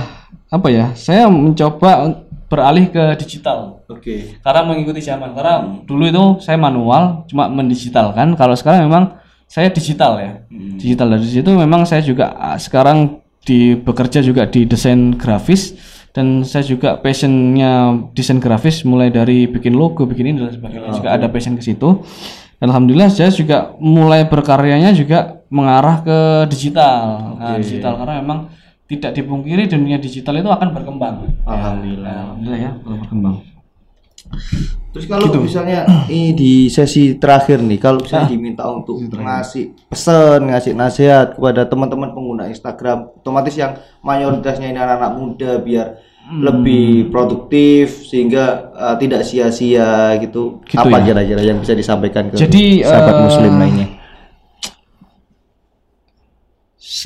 apa 0.50 0.68
ya 0.74 0.92
saya 0.98 1.30
mencoba 1.30 2.26
beralih 2.50 2.90
ke 2.90 3.04
digital. 3.22 3.80
Oke. 3.90 4.38
karena 4.42 4.62
mengikuti 4.66 5.02
zaman 5.02 5.34
karena 5.34 5.82
dulu 5.86 6.04
itu 6.10 6.24
saya 6.42 6.58
manual 6.58 7.26
cuma 7.30 7.46
mendigitalkan. 7.50 8.34
Kalau 8.34 8.58
sekarang 8.58 8.90
memang 8.90 9.18
saya 9.46 9.70
digital 9.70 10.18
ya. 10.18 10.32
Digital 10.50 11.14
dari 11.18 11.30
situ 11.30 11.50
memang 11.54 11.86
saya 11.86 12.02
juga 12.02 12.34
ah, 12.38 12.58
sekarang 12.58 13.22
di 13.46 13.78
bekerja 13.78 14.22
juga 14.26 14.50
di 14.50 14.66
desain 14.66 15.16
grafis. 15.16 15.78
Dan 16.10 16.42
saya 16.42 16.66
juga 16.66 16.98
passionnya 16.98 17.94
desain 18.18 18.42
grafis 18.42 18.82
mulai 18.82 19.14
dari 19.14 19.46
bikin 19.46 19.78
logo 19.78 20.10
bikin 20.10 20.34
ini 20.34 20.38
dan 20.42 20.54
sebagainya. 20.58 20.98
Juga 20.98 21.10
ada 21.14 21.30
passion 21.30 21.54
ke 21.54 21.62
situ. 21.62 22.02
Dan 22.60 22.74
alhamdulillah 22.74 23.14
saya 23.14 23.30
juga 23.30 23.78
mulai 23.78 24.26
berkaryanya 24.26 24.92
juga 24.92 25.39
mengarah 25.50 26.02
ke 26.06 26.20
digital 26.50 27.36
nah, 27.38 27.58
digital 27.58 27.98
karena 27.98 28.22
memang 28.22 28.40
tidak 28.90 29.14
dipungkiri 29.14 29.70
dunia 29.70 30.02
digital 30.02 30.38
itu 30.38 30.50
akan 30.50 30.70
berkembang 30.74 31.16
Alhamdulillah. 31.46 32.14
alhamdulillah 32.34 32.60
ya 32.60 32.72
akan 32.82 32.96
berkembang 33.06 33.36
Terus 34.90 35.06
kalau 35.06 35.30
misalnya 35.38 35.86
ini 36.14 36.34
di 36.34 36.54
sesi 36.70 37.18
terakhir 37.18 37.62
nih, 37.62 37.78
kalau 37.78 38.02
misalnya 38.02 38.30
diminta 38.30 38.66
untuk 38.66 38.98
ngasih 39.06 39.90
pesan, 39.90 40.50
ngasih 40.50 40.74
nasihat 40.74 41.38
kepada 41.38 41.70
teman-teman 41.70 42.10
pengguna 42.14 42.50
Instagram, 42.50 43.14
otomatis 43.22 43.54
yang 43.54 43.78
mayoritasnya 44.02 44.74
ini 44.74 44.80
anak-anak 44.82 45.12
muda 45.18 45.52
biar 45.62 45.88
lebih 46.30 47.10
produktif 47.10 48.06
sehingga 48.06 48.70
uh, 48.78 48.96
tidak 49.02 49.26
sia-sia 49.26 50.14
gitu. 50.22 50.62
Gitu 50.66 50.78
Apa 50.78 51.02
ya. 51.02 51.14
kira-kira 51.14 51.42
yang 51.42 51.58
bisa 51.62 51.74
disampaikan 51.74 52.30
ke 52.30 52.38
Jadi, 52.38 52.86
sahabat 52.86 53.14
eh, 53.18 53.22
muslim 53.26 53.54
lainnya? 53.58 53.88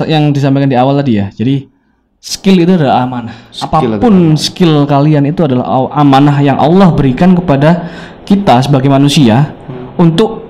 Yang 0.08 0.40
disampaikan 0.40 0.70
di 0.72 0.78
awal 0.80 0.96
tadi 0.96 1.20
ya. 1.20 1.28
Jadi 1.28 1.68
skill 2.16 2.64
itu 2.64 2.72
adalah 2.72 3.04
amanah. 3.04 3.36
Skill 3.52 3.68
Apa 3.68 4.00
pun 4.00 4.14
skill 4.40 4.74
kalian 4.88 5.28
itu 5.28 5.44
adalah 5.44 5.92
amanah 5.92 6.40
yang 6.40 6.56
Allah 6.56 6.88
berikan 6.96 7.36
kepada 7.36 7.92
kita 8.24 8.64
sebagai 8.64 8.88
manusia 8.88 9.52
untuk 10.00 10.44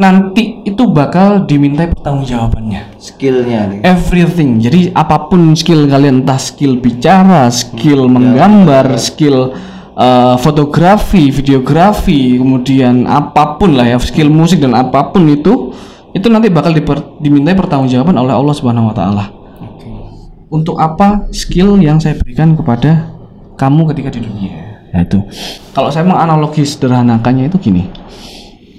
nanti 0.00 0.64
itu 0.64 0.88
bakal 0.90 1.44
dimintai 1.44 1.92
pertanggungjawabannya. 1.92 2.98
Skillnya 2.98 3.60
nih. 3.68 3.78
Everything. 3.84 4.58
Jadi 4.58 4.90
apa 4.96 5.30
pun 5.30 5.52
skill 5.54 5.86
kalian 5.86 6.24
entah 6.24 6.40
skill 6.40 6.80
bicara, 6.80 7.52
skill 7.52 8.08
menggambar, 8.08 8.96
skill 8.96 9.54
uh, 9.94 10.34
fotografi, 10.40 11.28
videografi, 11.28 12.40
kemudian 12.40 13.04
apa 13.04 13.60
pun 13.60 13.76
lah 13.76 13.86
ya, 13.92 13.96
skill 14.00 14.32
musik 14.32 14.64
dan 14.64 14.72
apa 14.72 15.12
pun 15.12 15.28
itu 15.28 15.76
itu 16.10 16.26
nanti 16.26 16.50
bakal 16.50 16.74
diper- 16.74 17.22
dimintai 17.22 17.54
pertanggungjawaban 17.54 18.16
oleh 18.18 18.34
Allah 18.34 18.54
Subhanahu 18.54 18.90
wa 18.90 18.94
taala. 18.94 19.24
Untuk 20.50 20.82
apa 20.82 21.30
skill 21.30 21.78
yang 21.78 22.02
saya 22.02 22.18
berikan 22.18 22.58
kepada 22.58 23.14
kamu 23.54 23.94
ketika 23.94 24.10
di 24.18 24.20
dunia? 24.26 24.52
Ya 24.90 25.06
itu. 25.06 25.22
Kalau 25.70 25.94
saya 25.94 26.02
menganalogi 26.02 26.66
sederhanakannya 26.66 27.46
itu 27.46 27.58
gini. 27.62 27.86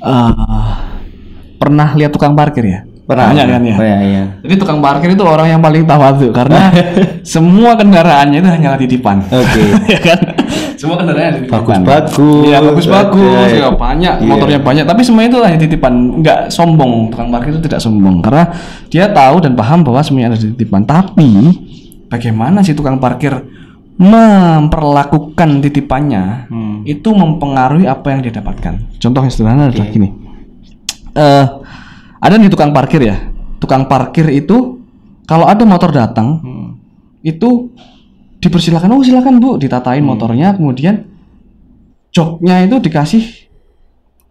Eh, 0.03 0.71
pernah 1.55 1.95
lihat 1.95 2.11
tukang 2.11 2.35
parkir 2.35 2.67
ya? 2.67 2.79
Pernah 3.11 3.27
Banyak 3.27 3.45
kan 3.51 3.61
ya? 3.67 3.75
Oh, 3.75 3.83
iya, 3.83 3.97
iya. 3.99 4.23
Jadi 4.39 4.53
tukang 4.55 4.79
parkir 4.79 5.11
itu 5.11 5.23
orang 5.27 5.51
yang 5.51 5.59
paling 5.59 5.83
tawadhu 5.83 6.31
karena 6.31 6.71
semua 7.35 7.75
kendaraannya 7.75 8.39
itu 8.39 8.47
hanyalah 8.47 8.79
titipan. 8.79 9.19
Oke. 9.27 9.63
ya 9.93 9.99
kan? 9.99 10.19
Semua 10.79 10.95
kendaraannya 10.95 11.43
titipan. 11.43 11.59
Bagus-bagus. 11.83 12.43
Iya, 12.47 12.57
bagus-bagus. 12.63 13.47
Iya. 13.51 13.67
Ya, 13.67 13.69
banyak, 13.75 14.13
Iya. 14.23 14.29
motornya 14.31 14.59
banyak, 14.63 14.85
tapi 14.87 15.01
semua 15.03 15.27
itu 15.27 15.37
hanya 15.43 15.59
titipan. 15.59 15.93
Enggak 16.23 16.47
sombong. 16.47 17.11
Tukang 17.11 17.27
parkir 17.27 17.51
itu 17.51 17.61
tidak 17.67 17.83
sombong 17.83 18.23
karena 18.23 18.47
dia 18.87 19.11
tahu 19.11 19.43
dan 19.43 19.59
paham 19.59 19.83
bahwa 19.83 19.99
semuanya 19.99 20.31
ada 20.31 20.39
titipan. 20.39 20.87
Tapi 20.87 21.27
bagaimana 22.07 22.63
si 22.63 22.71
tukang 22.71 22.95
parkir 22.95 23.35
memperlakukan 24.01 25.61
titipannya 25.61 26.49
Hmm. 26.49 26.81
itu 26.83 27.11
mempengaruhi 27.11 27.85
apa 27.85 28.07
yang 28.09 28.23
dia 28.23 28.33
dapatkan. 28.33 28.97
Contoh 28.97 29.21
yang 29.21 29.29
sederhana 29.29 29.69
adalah 29.69 29.87
gini. 29.87 30.09
Eh, 31.11 31.45
ada 32.21 32.37
nih 32.37 32.47
tukang 32.47 32.71
parkir 32.71 33.01
ya. 33.01 33.17
Tukang 33.57 33.89
parkir 33.89 34.29
itu 34.29 34.79
kalau 35.25 35.45
ada 35.45 35.65
motor 35.65 35.89
datang 35.89 36.41
Hmm. 36.41 36.69
itu 37.21 37.69
dipersilakan 38.41 38.97
oh 38.97 39.05
silakan 39.05 39.37
bu 39.37 39.61
ditatain 39.61 40.01
motornya 40.01 40.57
kemudian 40.57 41.05
joknya 42.09 42.65
itu 42.65 42.81
dikasih 42.81 43.23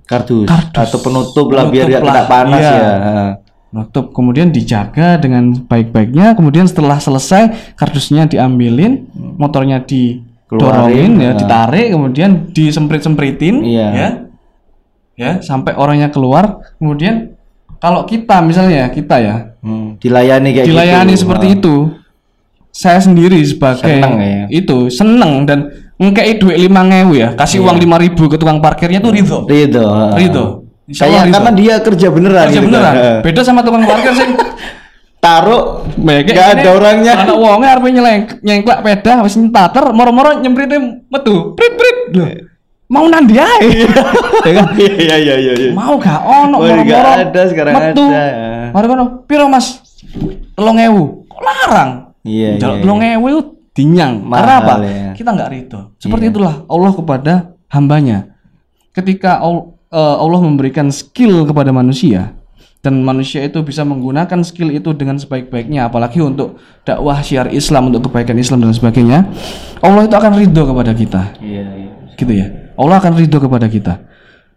Kardus. 0.05 0.51
Kardus. 0.51 0.75
atau 0.75 0.99
penutup 0.99 1.47
lah 1.55 1.71
biar 1.71 1.87
Penutup 1.87 2.03
lah, 2.03 2.15
tidak 2.19 2.27
panas 2.27 2.61
iya. 2.61 2.75
ya. 2.75 3.27
nutup 3.71 4.11
kemudian 4.11 4.51
dijaga 4.51 5.15
dengan 5.23 5.55
baik-baiknya 5.71 6.35
kemudian 6.35 6.67
setelah 6.67 6.99
selesai 6.99 7.75
kardusnya 7.79 8.27
diambilin 8.27 9.07
motornya 9.39 9.79
didorongin 9.87 11.23
ya 11.23 11.31
ah. 11.31 11.37
ditarik 11.39 11.95
kemudian 11.95 12.51
disemprit-sempritin 12.51 13.63
Iya. 13.63 13.89
ya 13.95 14.09
ya 15.15 15.33
sampai 15.39 15.79
orangnya 15.79 16.11
keluar 16.11 16.59
kemudian 16.83 17.30
kalau 17.81 18.05
kita 18.05 18.39
misalnya 18.41 18.87
kita 18.89 19.17
ya 19.19 19.37
Hmm, 19.59 19.97
dilayani 19.97 20.55
kayak 20.55 20.67
dilayani 20.67 21.13
gitu. 21.13 21.21
seperti 21.21 21.47
Ah. 21.47 21.55
itu 21.55 21.75
saya 22.71 22.97
sendiri 22.97 23.37
sebagai 23.43 23.83
Seneng 23.83 24.15
ya? 24.17 24.45
itu 24.49 24.89
seneng 24.89 25.45
dan 25.45 25.69
ngekei 25.97 26.39
duit 26.39 26.57
lima 26.57 26.81
ya 27.11 27.35
kasih 27.35 27.61
uang 27.61 27.77
lima 27.77 27.97
ribu 27.97 28.25
ke 28.25 28.37
tukang 28.37 28.57
parkirnya 28.59 29.01
tuh 29.01 29.13
ridho 29.13 29.45
Ridho. 29.45 29.85
ah. 29.85 30.15
ridho 30.15 30.65
Kayak 30.89 31.29
ridho. 31.29 31.35
karena 31.35 31.51
dia 31.53 31.75
kerja 31.79 32.07
beneran 32.09 32.47
Kerja 32.47 32.57
gitu 32.57 32.67
beneran 32.67 32.95
kan. 32.95 33.21
beda 33.21 33.41
sama 33.43 33.61
tukang 33.61 33.85
parkir 33.85 34.13
sih 34.15 34.29
Taruh 35.21 35.85
Baik, 36.01 36.33
nggak 36.33 36.49
ada 36.57 36.69
orangnya. 36.73 37.13
Anak 37.13 37.37
wongnya 37.37 37.77
arep 37.77 37.85
nyeleng 37.85 38.21
nyengklak 38.41 38.81
peda 38.81 39.21
wis 39.21 39.37
ntater 39.37 39.93
moro-moro 39.93 40.41
nyemprite 40.41 40.81
metu. 41.13 41.53
Prit 41.53 41.77
prit. 41.77 41.99
Loh. 42.17 42.29
Mau 42.91 43.07
nandi 43.07 43.39
ae. 43.39 43.87
Ya 44.43 44.53
kan? 44.57 44.67
Iya 44.75 45.15
iya 45.17 45.35
iya 45.39 45.53
iya. 45.55 45.71
Mau 45.71 45.95
gak 45.97 46.21
ono 46.21 46.59
Oh, 46.59 46.65
nggak 46.65 46.83
moro-moro. 46.83 47.11
ada, 47.13 47.41
sekarang 47.47 47.73
metu. 47.73 48.05
ada. 48.05 48.25
Mari 48.75 48.87
kono. 48.87 49.05
Piro 49.25 49.47
Mas? 49.47 49.79
3000. 50.59 50.59
Kok 51.25 51.41
larang? 51.41 51.91
Iya, 52.21 52.59
Jaluk 52.59 52.83
iya, 52.83 53.17
3000 53.17 53.31
itu 53.31 53.41
dinyang. 53.73 54.13
Karena 54.27 54.55
apa? 54.59 54.75
ya. 54.83 55.11
Kita 55.15 55.31
nggak 55.31 55.49
ridho. 55.49 55.81
Seperti 55.97 56.25
Iya. 56.27 56.33
itulah 56.35 56.55
Allah 56.67 56.93
kepada 56.93 57.35
hambanya. 57.69 58.19
Ketika 58.91 59.39
eh, 59.39 60.17
Allah 60.19 60.41
memberikan 60.41 60.91
skill 60.91 61.47
kepada 61.47 61.71
manusia 61.71 62.35
dan 62.81 62.99
manusia 63.01 63.45
itu 63.45 63.61
bisa 63.61 63.85
menggunakan 63.85 64.41
skill 64.41 64.73
itu 64.73 64.91
dengan 64.93 65.15
sebaik-baiknya 65.15 65.85
apalagi 65.85 66.19
untuk 66.19 66.57
dakwah 66.83 67.21
syiar 67.21 67.53
Islam 67.53 67.93
untuk 67.93 68.09
kebaikan 68.09 68.35
Islam 68.35 68.65
dan 68.65 68.73
sebagainya 68.73 69.29
Allah 69.79 70.09
itu 70.09 70.17
akan 70.17 70.33
ridho 70.33 70.65
kepada 70.65 70.97
kita 70.97 71.37
Iya 71.39 71.61
iya. 71.69 71.91
gitu 72.17 72.33
ya 72.33 72.47
Allah 72.81 72.97
akan 72.97 73.13
ridho 73.21 73.37
kepada 73.37 73.69
kita. 73.69 74.01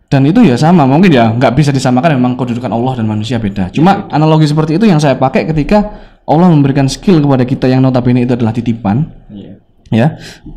Dan 0.07 0.29
itu 0.29 0.45
ya 0.45 0.53
sama 0.55 0.85
mungkin 0.85 1.09
ya 1.09 1.33
nggak 1.33 1.57
bisa 1.57 1.73
disamakan 1.73 2.21
memang 2.21 2.37
kedudukan 2.37 2.69
Allah 2.69 3.01
dan 3.01 3.09
manusia 3.09 3.41
beda. 3.41 3.73
Cuma 3.73 4.05
analogi 4.13 4.45
seperti 4.45 4.77
itu 4.77 4.85
yang 4.85 5.01
saya 5.01 5.17
pakai 5.17 5.49
ketika 5.49 5.89
Allah 6.23 6.47
memberikan 6.53 6.87
skill 6.87 7.19
kepada 7.19 7.43
kita 7.43 7.65
yang 7.67 7.83
notabene 7.83 8.23
itu 8.23 8.37
adalah 8.37 8.53
titipan. 8.55 9.09
Iya. 9.33 9.53
ya 9.93 10.07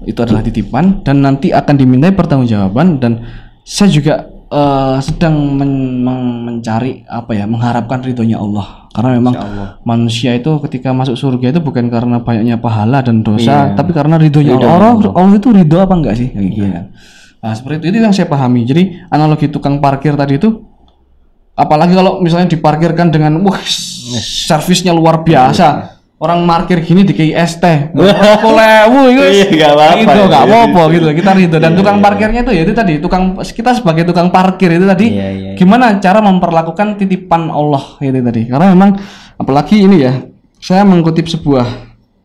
itu 0.09 0.17
adalah 0.17 0.41
titipan 0.41 1.05
dan 1.05 1.21
nanti 1.21 1.53
akan 1.53 1.77
dimintai 1.77 2.17
pertanggungjawaban 2.17 2.97
dan 2.97 3.21
saya 3.69 3.93
juga 3.93 4.15
eh, 4.49 4.97
sedang 5.05 5.57
men- 5.57 6.01
men- 6.01 6.41
mencari 6.49 7.05
apa 7.05 7.37
ya 7.37 7.45
mengharapkan 7.49 8.01
ridhonya 8.01 8.37
Allah. 8.41 8.89
Karena 8.97 9.17
memang 9.21 9.35
manusia 9.85 10.33
itu 10.37 10.53
ketika 10.69 10.93
masuk 10.93 11.17
surga 11.17 11.53
itu 11.53 11.61
bukan 11.61 11.89
karena 11.93 12.21
banyaknya 12.21 12.57
pahala 12.57 13.05
dan 13.05 13.21
dosa 13.21 13.73
tapi 13.77 13.93
karena 13.97 14.17
ridhonya 14.21 14.57
Allah. 14.57 15.01
Allah. 15.01 15.13
Allah 15.17 15.37
itu 15.37 15.49
ridho 15.53 15.77
apa 15.81 15.95
enggak 15.97 16.15
sih? 16.17 16.29
Kan 16.33 16.85
nah 17.43 17.53
seperti 17.53 17.87
itu 17.87 17.97
itu 17.97 18.05
yang 18.05 18.15
saya 18.15 18.27
pahami. 18.27 18.65
Jadi 18.65 18.83
analogi 19.09 19.47
tukang 19.47 19.79
parkir 19.79 20.15
tadi 20.15 20.37
itu 20.37 20.51
apalagi 21.53 21.95
kalau 21.95 22.21
misalnya 22.21 22.51
diparkirkan 22.51 23.09
dengan 23.09 23.39
wah 23.41 23.61
servisnya 24.21 24.93
luar 24.93 25.23
biasa. 25.23 25.95
Orang 26.17 26.49
parkir 26.49 26.81
gini 26.81 27.05
di 27.05 27.13
ST 27.37 27.93
lewu 27.93 29.01
itu 29.13 29.21
Iya, 29.21 29.47
nggak 29.53 29.73
apa-apa. 29.77 30.01
itu 30.01 30.21
nggak 30.25 30.45
Iya, 30.49 30.49
apa-apa 30.49 30.81
iya. 30.81 30.95
gitu. 30.97 31.07
Kita 31.13 31.31
ridho 31.37 31.59
dan 31.61 31.73
tukang 31.77 31.99
parkirnya 32.01 32.41
itu 32.41 32.53
ya 32.57 32.63
itu 32.65 32.73
tadi 32.73 32.95
tukang 32.97 33.37
kita 33.37 33.71
sebagai 33.77 34.09
tukang 34.09 34.33
parkir 34.33 34.73
itu 34.73 34.89
tadi 34.89 35.13
Iya, 35.13 35.29
iya, 35.29 35.29
iya. 35.29 35.53
gimana 35.61 36.01
cara 36.01 36.25
memperlakukan 36.25 36.97
titipan 36.97 37.53
Allah 37.53 38.01
itu 38.01 38.17
tadi? 38.17 38.49
Karena 38.49 38.73
memang 38.73 38.97
apalagi 39.37 39.85
ini 39.85 40.09
ya 40.09 40.25
saya 40.57 40.89
mengutip 40.89 41.29
sebuah 41.29 41.69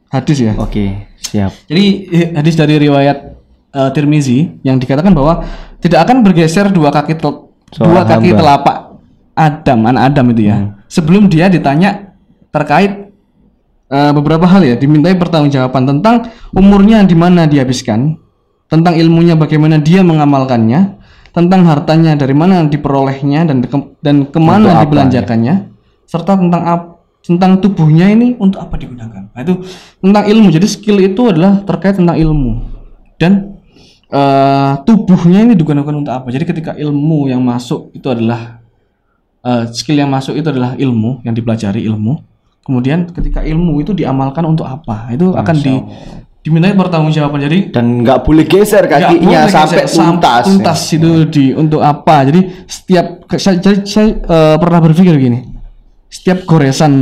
hadis 0.07 0.39
ya. 0.39 0.55
Oke, 0.55 1.11
siap. 1.19 1.51
jadi 1.67 1.83
eh, 2.15 2.27
hadis 2.31 2.55
dari 2.55 2.79
riwayat 2.79 3.30
eh, 3.71 3.89
Tirmizi 3.91 4.59
yang 4.61 4.77
dikatakan 4.77 5.11
bahwa 5.11 5.43
tidak 5.79 6.05
akan 6.05 6.21
bergeser 6.21 6.69
dua 6.69 6.91
kaki 6.91 7.17
tel- 7.17 7.49
dua 7.71 8.03
Seorang 8.03 8.07
kaki 8.07 8.29
hamba. 8.31 8.39
telapak 8.39 8.77
Adam, 9.31 9.79
anak 9.87 10.03
Adam 10.11 10.25
itu 10.35 10.41
ya. 10.45 10.57
Sebelum 10.85 11.31
dia 11.31 11.47
ditanya 11.47 12.11
terkait 12.51 13.09
eh, 13.87 14.11
beberapa 14.11 14.43
hal 14.47 14.63
ya, 14.63 14.75
dimintai 14.75 15.15
pertanggungjawaban 15.15 15.83
tentang 15.87 16.15
umurnya 16.51 17.03
di 17.03 17.15
mana 17.15 17.47
dihabiskan, 17.47 18.15
tentang 18.67 18.95
ilmunya 18.95 19.35
bagaimana 19.35 19.79
dia 19.79 20.03
mengamalkannya, 20.03 20.99
tentang 21.31 21.63
hartanya 21.63 22.15
dari 22.15 22.35
mana 22.35 22.67
diperolehnya 22.67 23.47
dan 23.47 23.63
ke- 23.63 23.95
dan 23.99 24.27
Untuk 24.27 24.35
ke 24.35 24.39
mana 24.39 24.79
apa, 24.79 24.83
dibelanjakannya, 24.87 25.55
serta 26.07 26.35
tentang 26.35 26.63
ap- 26.63 26.89
tentang 27.21 27.59
tubuhnya 27.59 28.11
ini 28.11 28.35
untuk 28.35 28.59
apa 28.59 28.75
digunakan. 28.75 29.29
Nah, 29.31 29.39
itu 29.39 29.63
tentang 30.01 30.23
ilmu. 30.27 30.49
Jadi 30.49 30.67
skill 30.67 30.97
itu 30.99 31.21
adalah 31.29 31.61
terkait 31.63 31.95
tentang 31.95 32.17
ilmu 32.17 32.65
dan 33.15 33.50
eh, 34.11 34.71
tubuhnya 34.83 35.39
ini 35.47 35.53
digunakan 35.55 35.93
untuk 35.95 36.11
apa. 36.11 36.27
Jadi 36.29 36.43
ketika 36.43 36.71
ilmu 36.75 37.31
yang 37.31 37.39
masuk 37.41 37.89
itu 37.95 38.07
adalah 38.11 38.59
eh, 39.41 39.63
skill 39.71 39.97
yang 39.97 40.11
masuk 40.11 40.35
itu 40.35 40.47
adalah 40.51 40.75
ilmu 40.75 41.23
yang 41.23 41.31
dipelajari 41.31 41.81
ilmu. 41.87 42.19
Kemudian 42.61 43.09
ketika 43.09 43.41
ilmu 43.41 43.81
itu 43.81 43.95
diamalkan 43.95 44.45
untuk 44.45 44.69
apa? 44.69 45.09
Itu 45.09 45.33
akan 45.33 45.55
di 45.57 45.73
dimintai 46.41 46.77
pertanggungjawaban. 46.77 47.41
Jadi 47.41 47.73
Dan 47.73 48.05
nggak 48.05 48.21
boleh 48.21 48.45
geser 48.45 48.85
kakinya 48.85 49.45
boleh 49.45 49.53
sampai 49.53 49.85
geser, 49.85 49.97
tuntas. 49.97 50.43
tuntas 50.45 50.79
itu 50.93 51.11
di 51.25 51.45
untuk 51.53 51.81
apa? 51.81 52.25
Jadi 52.29 52.65
setiap 52.69 53.25
saya, 53.37 53.57
jadi 53.57 53.81
saya 53.81 54.07
eh, 54.13 54.55
pernah 54.61 54.79
berpikir 54.83 55.15
gini. 55.17 55.39
Setiap 56.11 56.43
goresan 56.45 56.93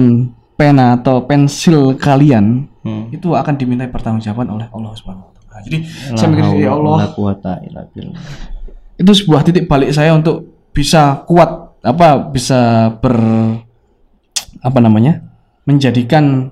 pena 0.56 1.00
atau 1.00 1.24
pensil 1.24 1.96
kalian 1.96 2.68
Hmm. 2.80 3.12
itu 3.12 3.36
akan 3.36 3.60
dimintai 3.60 3.92
pertanggungjawaban 3.92 4.48
oleh 4.56 4.68
Allah 4.72 4.96
Subhanahu 4.96 5.29
taala. 5.60 5.68
Jadi 5.68 5.78
saya 6.16 6.28
mikir 6.32 6.46
ya 6.64 6.72
Allah. 6.74 6.98
itu 9.00 9.12
sebuah 9.16 9.42
titik 9.48 9.66
balik 9.68 9.96
saya 9.96 10.12
untuk 10.16 10.68
bisa 10.76 11.24
kuat 11.24 11.80
apa 11.84 12.20
bisa 12.32 12.92
ber 13.00 13.16
apa 14.60 14.80
namanya 14.84 15.24
menjadikan 15.64 16.52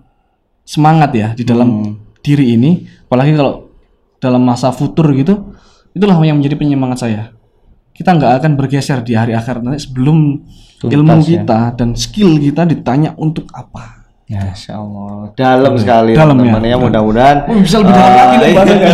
semangat 0.63 1.11
ya 1.15 1.27
di 1.35 1.43
dalam 1.43 1.99
diri 2.23 2.55
ini. 2.55 2.83
Apalagi 3.07 3.35
kalau 3.35 3.71
dalam 4.19 4.43
masa 4.43 4.71
futur 4.75 5.11
gitu 5.15 5.55
itulah 5.95 6.19
yang 6.23 6.39
menjadi 6.39 6.55
penyemangat 6.59 6.99
saya. 7.03 7.23
Kita 7.95 8.13
nggak 8.13 8.43
akan 8.43 8.51
bergeser 8.53 9.01
di 9.01 9.17
hari 9.17 9.33
akhir 9.33 9.65
nanti 9.65 9.89
sebelum 9.89 10.45
ilmu 10.85 11.17
kita 11.25 11.73
dan 11.73 11.97
skill 11.97 12.37
kita 12.37 12.69
ditanya 12.69 13.17
untuk 13.17 13.49
apa 13.49 13.96
Masya 14.27 14.75
Allah, 14.75 15.31
dalam 15.33 15.79
sekali 15.79 16.11
Dalam 16.11 16.35
ya. 16.35 16.51
teman-teman 16.51 16.61
ya. 16.61 16.75
Mudah-mudahan 16.75 17.37
Oh, 17.47 17.63
bisa 17.63 17.79
lebih 17.79 17.95
dalam 17.95 18.11
lagi 18.11 18.35
nih 18.35 18.43
iya. 18.43 18.55
bahasanya. 18.59 18.91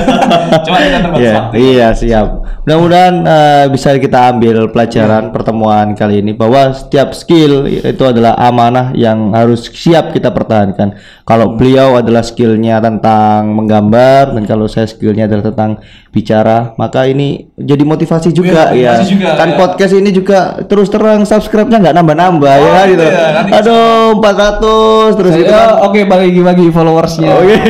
Cuma 0.61 0.77
kita 0.77 0.97
terbatas 1.01 1.17
Iya, 1.17 1.33
waktu. 1.33 1.55
iya 1.57 1.87
siap. 1.91 2.27
Mudah-mudahan 2.61 3.15
eh, 3.25 3.65
bisa 3.67 3.87
kita 3.97 4.19
ambil 4.29 4.57
pelajaran 4.69 5.23
pertemuan 5.29 5.87
kali 5.93 6.21
ini 6.21 6.31
bahwa 6.31 6.61
setiap 6.71 7.17
skill 7.17 7.65
itu 7.65 8.03
adalah 8.05 8.37
amanah 8.37 8.93
yang 8.93 9.33
harus 9.33 9.65
siap 9.67 10.13
kita 10.13 10.29
pertahankan. 10.29 11.01
Kalau 11.25 11.57
beliau 11.57 11.97
adalah 11.97 12.21
skillnya 12.21 12.77
tentang 12.77 13.57
menggambar 13.57 14.37
dan 14.37 14.43
kalau 14.45 14.69
saya 14.69 14.85
skillnya 14.85 15.25
adalah 15.25 15.49
tentang 15.49 15.81
bicara, 16.13 16.77
maka 16.77 17.03
ini 17.03 17.49
jadi 17.57 17.81
motivasi 17.81 18.29
juga 18.29 18.69
Iya, 18.69 18.77
ya. 18.77 18.91
motivasi 18.93 19.09
juga, 19.09 19.29
kan 19.33 19.49
ya. 19.49 19.57
podcast 19.57 19.93
ini 19.93 20.09
juga 20.09 20.39
terus 20.63 20.85
terang 20.87 21.25
subscribe-nya 21.25 21.81
nggak 21.81 21.95
nambah-nambah 21.97 22.53
ya 22.55 22.81
gitu. 22.85 23.01
iya, 23.03 23.25
nanti 23.33 23.49
Aduh 23.51 24.21
400 24.21 25.17
terus 25.17 25.33
gitu 25.33 25.49
kan. 25.49 25.69
Ya, 25.73 25.81
oke 25.81 25.99
bagi-bagi 26.05 26.65
followersnya. 26.69 27.29
Oke. 27.33 27.57
ya. 27.57 27.61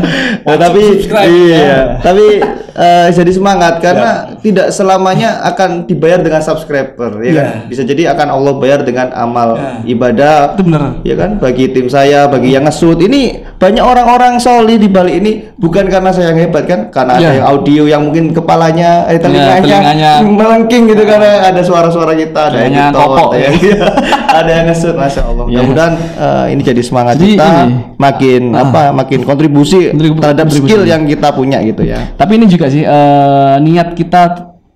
Nah, 0.40 0.56
tapi 0.56 0.80
subscribe, 0.96 1.28
iya, 1.28 1.58
ya. 1.60 1.80
tapi 2.00 2.26
eh, 2.72 3.08
jadi 3.12 3.28
semangat 3.30 3.76
karena 3.78 4.10
tidak 4.40 4.72
selamanya 4.72 5.44
akan 5.44 5.84
dibayar 5.84 6.16
dengan 6.18 6.40
subscriber 6.40 7.12
ya 7.20 7.32
kan. 7.36 7.48
Bisa 7.68 7.84
jadi 7.84 8.08
akan 8.10 8.28
Allah 8.30 8.56
bayar 8.56 8.80
dengan 8.80 9.12
amal 9.12 9.54
ibadah. 9.84 10.56
Itu 10.56 10.64
benar. 10.64 10.96
Ya 11.02 11.12
kan 11.14 11.36
bagi 11.36 11.68
tim 11.68 11.86
saya, 11.86 12.24
bagi 12.24 12.50
yang 12.50 12.64
ngesut 12.64 12.96
ini 12.98 13.44
banyak 13.54 13.84
orang-orang 13.84 14.40
solih 14.40 14.74
di 14.74 14.88
balik 14.88 15.14
ini 15.14 15.30
bukan 15.54 15.86
karena 15.86 16.08
saya 16.08 16.32
yang 16.32 16.40
hebat 16.40 16.64
kan, 16.64 16.80
karena 16.88 17.12
ada 17.14 17.22
Ya. 17.22 17.32
yang 17.36 17.48
audio 17.50 17.82
yang 17.84 18.06
mungkin 18.06 18.30
kepalanya, 18.30 19.04
eh 19.10 19.18
telinganya, 19.18 19.60
telinganya. 19.62 20.12
melengking 20.22 20.82
gitu 20.90 21.02
karena 21.02 21.50
ada 21.50 21.60
suara-suara 21.60 22.14
kita, 22.14 22.40
ada 22.50 22.58
editor, 22.62 22.94
kopok, 22.94 23.30
ya. 23.34 23.50
ya. 23.50 23.82
ada 24.40 24.50
yang 24.50 24.66
ngesut, 24.70 24.94
masya 24.94 25.22
Allah. 25.26 25.44
Ya. 25.46 25.60
Mudah-mudahan 25.60 25.94
eh, 25.98 26.44
ini 26.54 26.62
jadi 26.62 26.82
semangat 26.86 27.14
Jadi 27.18 27.34
kita 27.34 27.46
ini. 27.66 27.74
makin 27.98 28.42
apa 28.54 28.82
makin 28.94 29.20
kontribusi 29.26 29.90
Kontribu- 29.90 30.22
terhadap 30.22 30.46
kontribusi. 30.46 30.70
skill 30.70 30.82
yang 30.86 31.02
kita 31.04 31.28
punya 31.34 31.58
gitu 31.66 31.82
ya. 31.82 31.98
Tapi 32.14 32.32
ini 32.38 32.46
juga 32.46 32.66
sih 32.70 32.86
eh, 32.86 33.54
niat 33.58 33.98
kita 33.98 34.22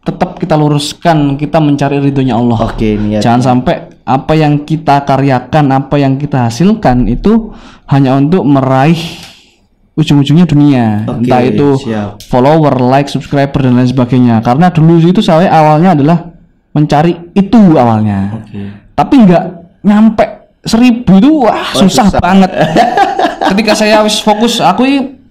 tetap 0.05 0.37
kita 0.37 0.53
luruskan 0.53 1.41
kita 1.41 1.59
mencari 1.65 1.97
ridhonya 1.97 2.37
Allah. 2.37 2.59
Oke, 2.69 3.01
niat. 3.01 3.25
Jangan 3.25 3.41
sampai 3.41 3.89
apa 4.05 4.37
yang 4.37 4.69
kita 4.69 5.01
karyakan, 5.09 5.73
apa 5.73 5.97
yang 5.97 6.21
kita 6.21 6.53
hasilkan 6.53 7.09
itu 7.09 7.57
hanya 7.89 8.21
untuk 8.21 8.45
meraih 8.45 9.01
ujung-ujungnya 9.94 10.44
dunia. 10.44 10.87
Oke, 11.07 11.26
Entah 11.26 11.40
itu 11.40 11.68
siap. 11.78 12.18
follower, 12.26 12.83
like, 12.83 13.07
subscriber 13.07 13.62
dan 13.62 13.74
lain 13.74 13.87
sebagainya. 13.87 14.42
Karena 14.42 14.68
dulu 14.68 14.98
itu 14.98 15.22
saya 15.22 15.46
awalnya 15.48 15.94
adalah 15.94 16.18
mencari 16.70 17.14
itu 17.33 17.78
awalnya. 17.78 18.42
Tapi 18.92 19.14
nggak 19.22 19.44
nyampe 19.83 20.24
seribu 20.64 21.12
itu 21.18 21.30
wah 21.46 21.70
susah, 21.72 22.11
susah. 22.11 22.18
banget. 22.18 22.50
Ketika 23.54 23.72
saya 23.76 24.02
wis 24.02 24.18
fokus, 24.18 24.59
aku 24.59 24.83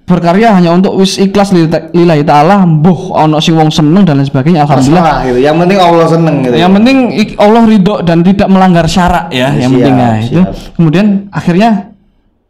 berkarya 0.03 0.51
hanya 0.53 0.75
untuk 0.75 0.95
wis 0.95 1.15
ikhlas 1.17 1.51
lillah- 1.51 1.89
lillahi 1.91 2.23
taala, 2.23 2.63
mbuh 2.63 3.11
ono 3.11 3.39
sing 3.39 3.55
wong 3.55 3.67
seneng 3.67 4.03
dan 4.03 4.19
lain 4.19 4.27
sebagainya. 4.27 4.63
Alhamdulillah. 4.63 5.03
Masalah 5.03 5.27
gitu. 5.27 5.39
Yang 5.41 5.55
penting 5.59 5.79
Allah 5.79 6.07
seneng 6.07 6.35
gitu. 6.39 6.55
Yang 6.55 6.71
penting 6.75 6.97
ik- 7.17 7.35
Allah 7.35 7.63
ridho 7.65 7.95
dan 7.99 8.17
tidak 8.21 8.47
melanggar 8.47 8.85
syarak 8.85 9.25
ya, 9.27 9.51
yang 9.51 9.71
Siap, 9.71 9.79
penting 9.79 9.95
ya 9.97 10.09
itu. 10.21 10.41
Kemudian 10.75 11.05
akhirnya 11.31 11.69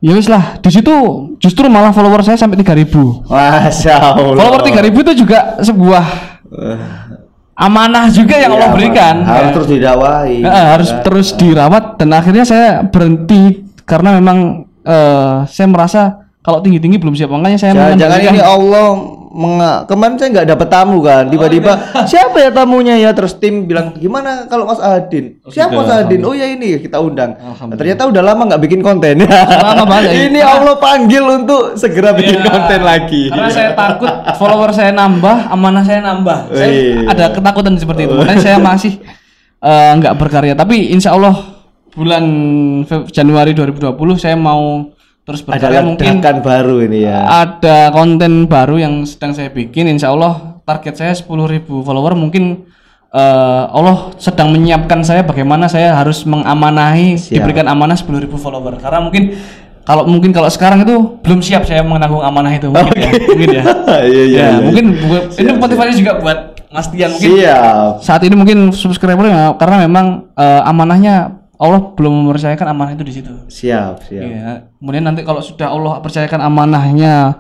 ya 0.04 0.12
wis 0.12 0.28
lah 0.28 0.60
di 0.60 0.68
situ 0.68 0.92
justru 1.40 1.66
malah 1.66 1.90
follower 1.90 2.20
saya 2.20 2.36
sampai 2.36 2.60
3000. 2.60 3.24
Masya 3.24 3.96
Allah. 3.96 4.36
Follower 4.36 4.60
3000 4.62 4.92
itu 5.00 5.14
juga 5.24 5.40
sebuah 5.58 6.04
amanah 7.56 8.10
juga 8.10 8.36
yang 8.36 8.52
Iya, 8.52 8.60
Allah 8.60 8.70
berikan. 8.74 9.16
Harus 9.24 9.48
Ya. 9.48 9.54
terus 9.54 9.68
didakwahi. 9.70 10.38
Eh, 10.42 10.66
harus 10.68 10.90
terus 11.02 11.28
dirawat 11.34 11.84
dan 11.96 12.10
akhirnya 12.12 12.44
saya 12.44 12.68
berhenti 12.84 13.64
karena 13.84 14.18
memang 14.18 14.38
eh, 14.84 15.36
saya 15.48 15.68
merasa 15.68 16.02
kalau 16.44 16.60
tinggi-tinggi 16.60 17.00
belum 17.00 17.16
siap 17.16 17.32
makanya 17.32 17.56
saya 17.56 17.72
Jangan, 17.72 17.96
jangan 17.96 18.20
ini 18.20 18.42
Allah 18.44 18.88
kemarin 19.84 20.16
saya 20.16 20.30
nggak 20.32 20.48
dapat 20.48 20.68
tamu 20.70 21.02
kan 21.02 21.26
tiba-tiba 21.26 21.74
Oh, 21.74 22.06
siapa 22.06 22.38
ya 22.38 22.50
tamunya 22.50 22.96
ya 22.96 23.10
terus 23.12 23.34
tim 23.34 23.66
bilang 23.66 23.92
gimana 23.94 24.46
kalau 24.46 24.64
Mas 24.64 24.78
Adin 24.78 25.42
siapa 25.48 25.74
Mas 25.74 25.90
Adin 25.90 26.22
oh 26.22 26.32
ya 26.32 26.46
ini 26.46 26.78
kita 26.78 26.98
undang 26.98 27.34
Nah, 27.34 27.74
ternyata 27.74 28.06
udah 28.06 28.22
lama 28.22 28.46
nggak 28.46 28.62
bikin 28.62 28.80
konten 28.80 29.26
Lama 29.26 29.84
banget, 29.84 30.12
ya. 30.12 30.22
ini 30.28 30.40
Allah 30.40 30.78
panggil 30.78 31.24
untuk 31.24 31.74
segera 31.76 32.14
bikin 32.14 32.38
Iya. 32.38 32.46
konten 32.46 32.80
lagi 32.82 33.24
Karena 33.28 33.50
saya 33.50 33.72
takut 33.74 34.10
follower 34.36 34.70
saya 34.70 34.92
nambah, 34.92 35.50
amanah 35.50 35.82
saya 35.82 36.00
nambah. 36.00 36.38
Saya 36.50 36.70
Wih. 36.70 37.08
ada 37.08 37.26
ketakutan 37.32 37.74
seperti 37.76 38.06
itu. 38.06 38.14
Makanya 38.14 38.42
saya 38.44 38.58
masih 38.60 38.94
eh, 39.60 39.92
nggak 39.96 40.14
berkarya. 40.14 40.54
Tapi 40.54 40.92
insya 40.92 41.12
Allah 41.12 41.34
bulan 41.90 42.24
Januari 43.10 43.54
2020 43.54 43.94
saya 44.16 44.36
mau 44.36 44.94
terus 45.24 45.40
ada 45.48 45.80
mungkin 45.80 46.20
baru 46.20 46.84
ini 46.84 47.08
ya. 47.08 47.24
Ada 47.48 47.96
konten 47.96 48.46
baru 48.48 48.76
yang 48.76 48.94
sedang 49.08 49.32
saya 49.32 49.48
bikin. 49.48 49.88
Insya 49.88 50.12
Allah 50.12 50.60
target 50.68 51.00
saya 51.00 51.14
10.000 51.16 51.64
follower. 51.64 52.12
Mungkin 52.16 52.68
eh, 53.10 53.64
Allah 53.72 54.12
sedang 54.20 54.52
menyiapkan 54.52 55.00
saya 55.02 55.24
bagaimana 55.24 55.72
saya 55.72 55.96
harus 55.96 56.28
mengamanahi 56.28 57.16
Siap. 57.16 57.40
diberikan 57.40 57.72
amanah 57.72 57.96
10.000 57.96 58.28
follower. 58.36 58.76
Karena 58.84 59.00
mungkin 59.00 59.40
kalau 59.84 60.08
mungkin 60.08 60.32
kalau 60.32 60.48
sekarang 60.48 60.84
itu 60.84 60.96
belum 61.24 61.44
siap 61.44 61.68
saya 61.68 61.84
menanggung 61.84 62.24
amanah 62.24 62.56
itu. 62.56 62.72
Mungkin 62.72 63.00
ya 63.00 63.12
mungkin 63.32 63.50
ya. 63.52 63.64
Iya 64.04 64.04
iya 64.04 64.24
ya, 64.24 64.24
iya. 64.28 64.48
mungkin 64.64 64.86
bu- 64.96 65.28
ini 65.40 65.50
motivasi 65.56 65.92
juga 66.00 66.20
buat 66.20 66.40
Mas 66.72 66.88
Tian 66.92 67.12
mungkin. 67.12 67.30
Siap. 67.40 68.00
Saat 68.00 68.22
ini 68.28 68.36
mungkin 68.36 68.72
subscriber 68.72 69.28
ya, 69.28 69.56
karena 69.56 69.84
memang 69.88 70.28
eh, 70.36 70.62
amanahnya 70.68 71.43
Allah 71.64 71.96
belum 71.96 72.28
mempercayakan 72.28 72.68
amanah 72.68 72.92
itu 72.92 73.04
di 73.04 73.14
situ. 73.14 73.32
siap 73.48 74.04
siap 74.04 74.20
Iya. 74.20 74.68
Kemudian 74.76 75.02
nanti 75.02 75.24
kalau 75.24 75.40
sudah 75.40 75.72
Allah 75.72 75.98
percayakan 75.98 76.44
amanahnya 76.44 77.40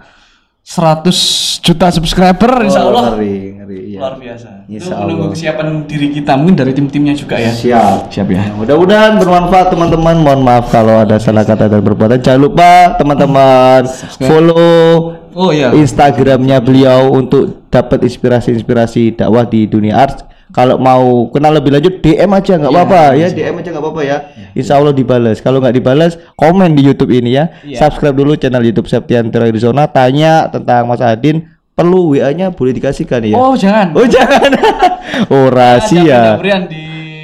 100 0.63 1.59
juta 1.59 1.91
subscriber 1.91 2.63
insya 2.63 2.81
Oh, 2.81 2.89
Allah 2.89 3.13
ngeri 3.13 3.35
ngeri 3.53 3.79
iya. 3.85 3.99
luar 3.99 4.15
biasa. 4.15 4.63
Itu 4.63 4.79
Insya 4.79 4.95
menunggu 4.97 5.21
Allah. 5.21 5.33
kesiapan 5.35 5.67
diri 5.83 6.07
kita 6.09 6.39
mungkin 6.39 6.55
dari 6.55 6.71
tim-timnya 6.71 7.11
juga 7.13 7.35
ya. 7.35 7.51
siap 7.51 8.07
Siap 8.07 8.27
ya. 8.27 8.47
Mudah-mudahan 8.55 9.19
bermanfaat 9.19 9.67
teman-teman. 9.69 10.23
Mohon 10.23 10.41
maaf 10.41 10.71
kalau 10.71 11.03
ada 11.03 11.19
salah 11.19 11.43
kata 11.43 11.67
dan 11.67 11.83
perbuatan. 11.83 12.15
Jangan 12.17 12.41
lupa 12.41 12.95
teman-teman 12.95 13.83
follow 14.17 15.19
Oh 15.33 15.49
iya. 15.49 15.73
Instagramnya 15.73 16.61
beliau 16.61 17.11
untuk 17.11 17.67
dapat 17.67 18.05
inspirasi-inspirasi 18.05 19.17
dakwah 19.17 19.43
di 19.43 19.65
dunia 19.65 19.99
art. 19.99 20.31
Kalau 20.53 20.77
mau 20.77 21.33
kenal 21.33 21.57
lebih 21.57 21.73
lanjut 21.73 21.97
DM 21.97 22.29
aja 22.29 22.61
nggak 22.61 22.69
apa-apa 22.69 23.17
ya 23.17 23.27
DM 23.33 23.57
aja 23.57 23.69
nggak 23.73 23.83
apa-apa 23.83 24.01
ya. 24.05 24.17
Insya 24.53 24.77
Allah 24.77 24.93
dibalas. 24.93 25.41
Kalau 25.41 25.57
nggak 25.57 25.75
dibalas 25.81 26.13
komen 26.37 26.77
di 26.77 26.85
YouTube 26.85 27.09
ini 27.09 27.33
ya. 27.33 27.49
Subscribe 27.73 28.13
dulu 28.13 28.37
channel 28.37 28.61
YouTube 28.61 28.85
Septian 28.85 29.33
Arizona. 29.33 29.89
Tanya 29.89 30.53
tentang 30.53 30.85
Mas 30.85 31.01
Adin. 31.01 31.49
Perlu 31.73 32.13
WA-nya 32.13 32.53
boleh 32.53 32.69
dikasihkan 32.69 33.25
ya. 33.25 33.33
Oh 33.33 33.57
jangan. 33.57 33.97
Oh 33.97 34.05
jangan. 34.05 34.53
oh 35.33 35.49
rahasia. 35.49 36.37
Di 36.37 36.53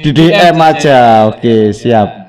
Di 0.02 0.10
DM 0.10 0.58
aja. 0.58 1.30
Oke, 1.30 1.70
siap. 1.70 2.10
Siap. 2.10 2.19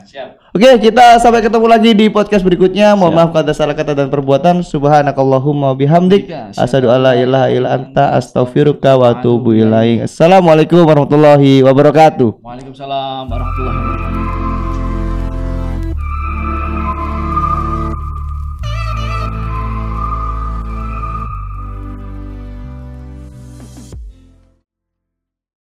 Oke, 0.52 0.68
kita 0.84 1.16
sampai 1.24 1.39
ketemu 1.39 1.64
lagi 1.64 1.95
di 1.95 2.12
podcast 2.12 2.43
berikutnya. 2.43 2.91
Mohon 2.91 3.14
maaf 3.16 3.30
kalau 3.32 3.47
ada 3.47 3.56
salah 3.56 3.72
kata 3.72 3.95
dan 3.95 4.12
perbuatan. 4.12 4.68
Subhanakallahumma 4.68 5.72
bihamdik. 5.80 6.28
Iya, 6.28 6.52
Asyhadu 6.60 6.91
alla 6.91 7.16
ilaha 7.16 7.47
illa 7.47 7.80
anta 7.80 8.12
astaghfiruka 8.20 8.99
wa 8.99 9.16
atubu 9.16 9.56
ilaik. 9.56 10.12
Assalamualaikum 10.12 10.84
warahmatullahi 10.84 11.64
wabarakatuh. 11.64 12.43
Waalaikumsalam 12.43 13.32
warahmatullahi 13.32 13.78
wabarakatuh. 13.80 14.41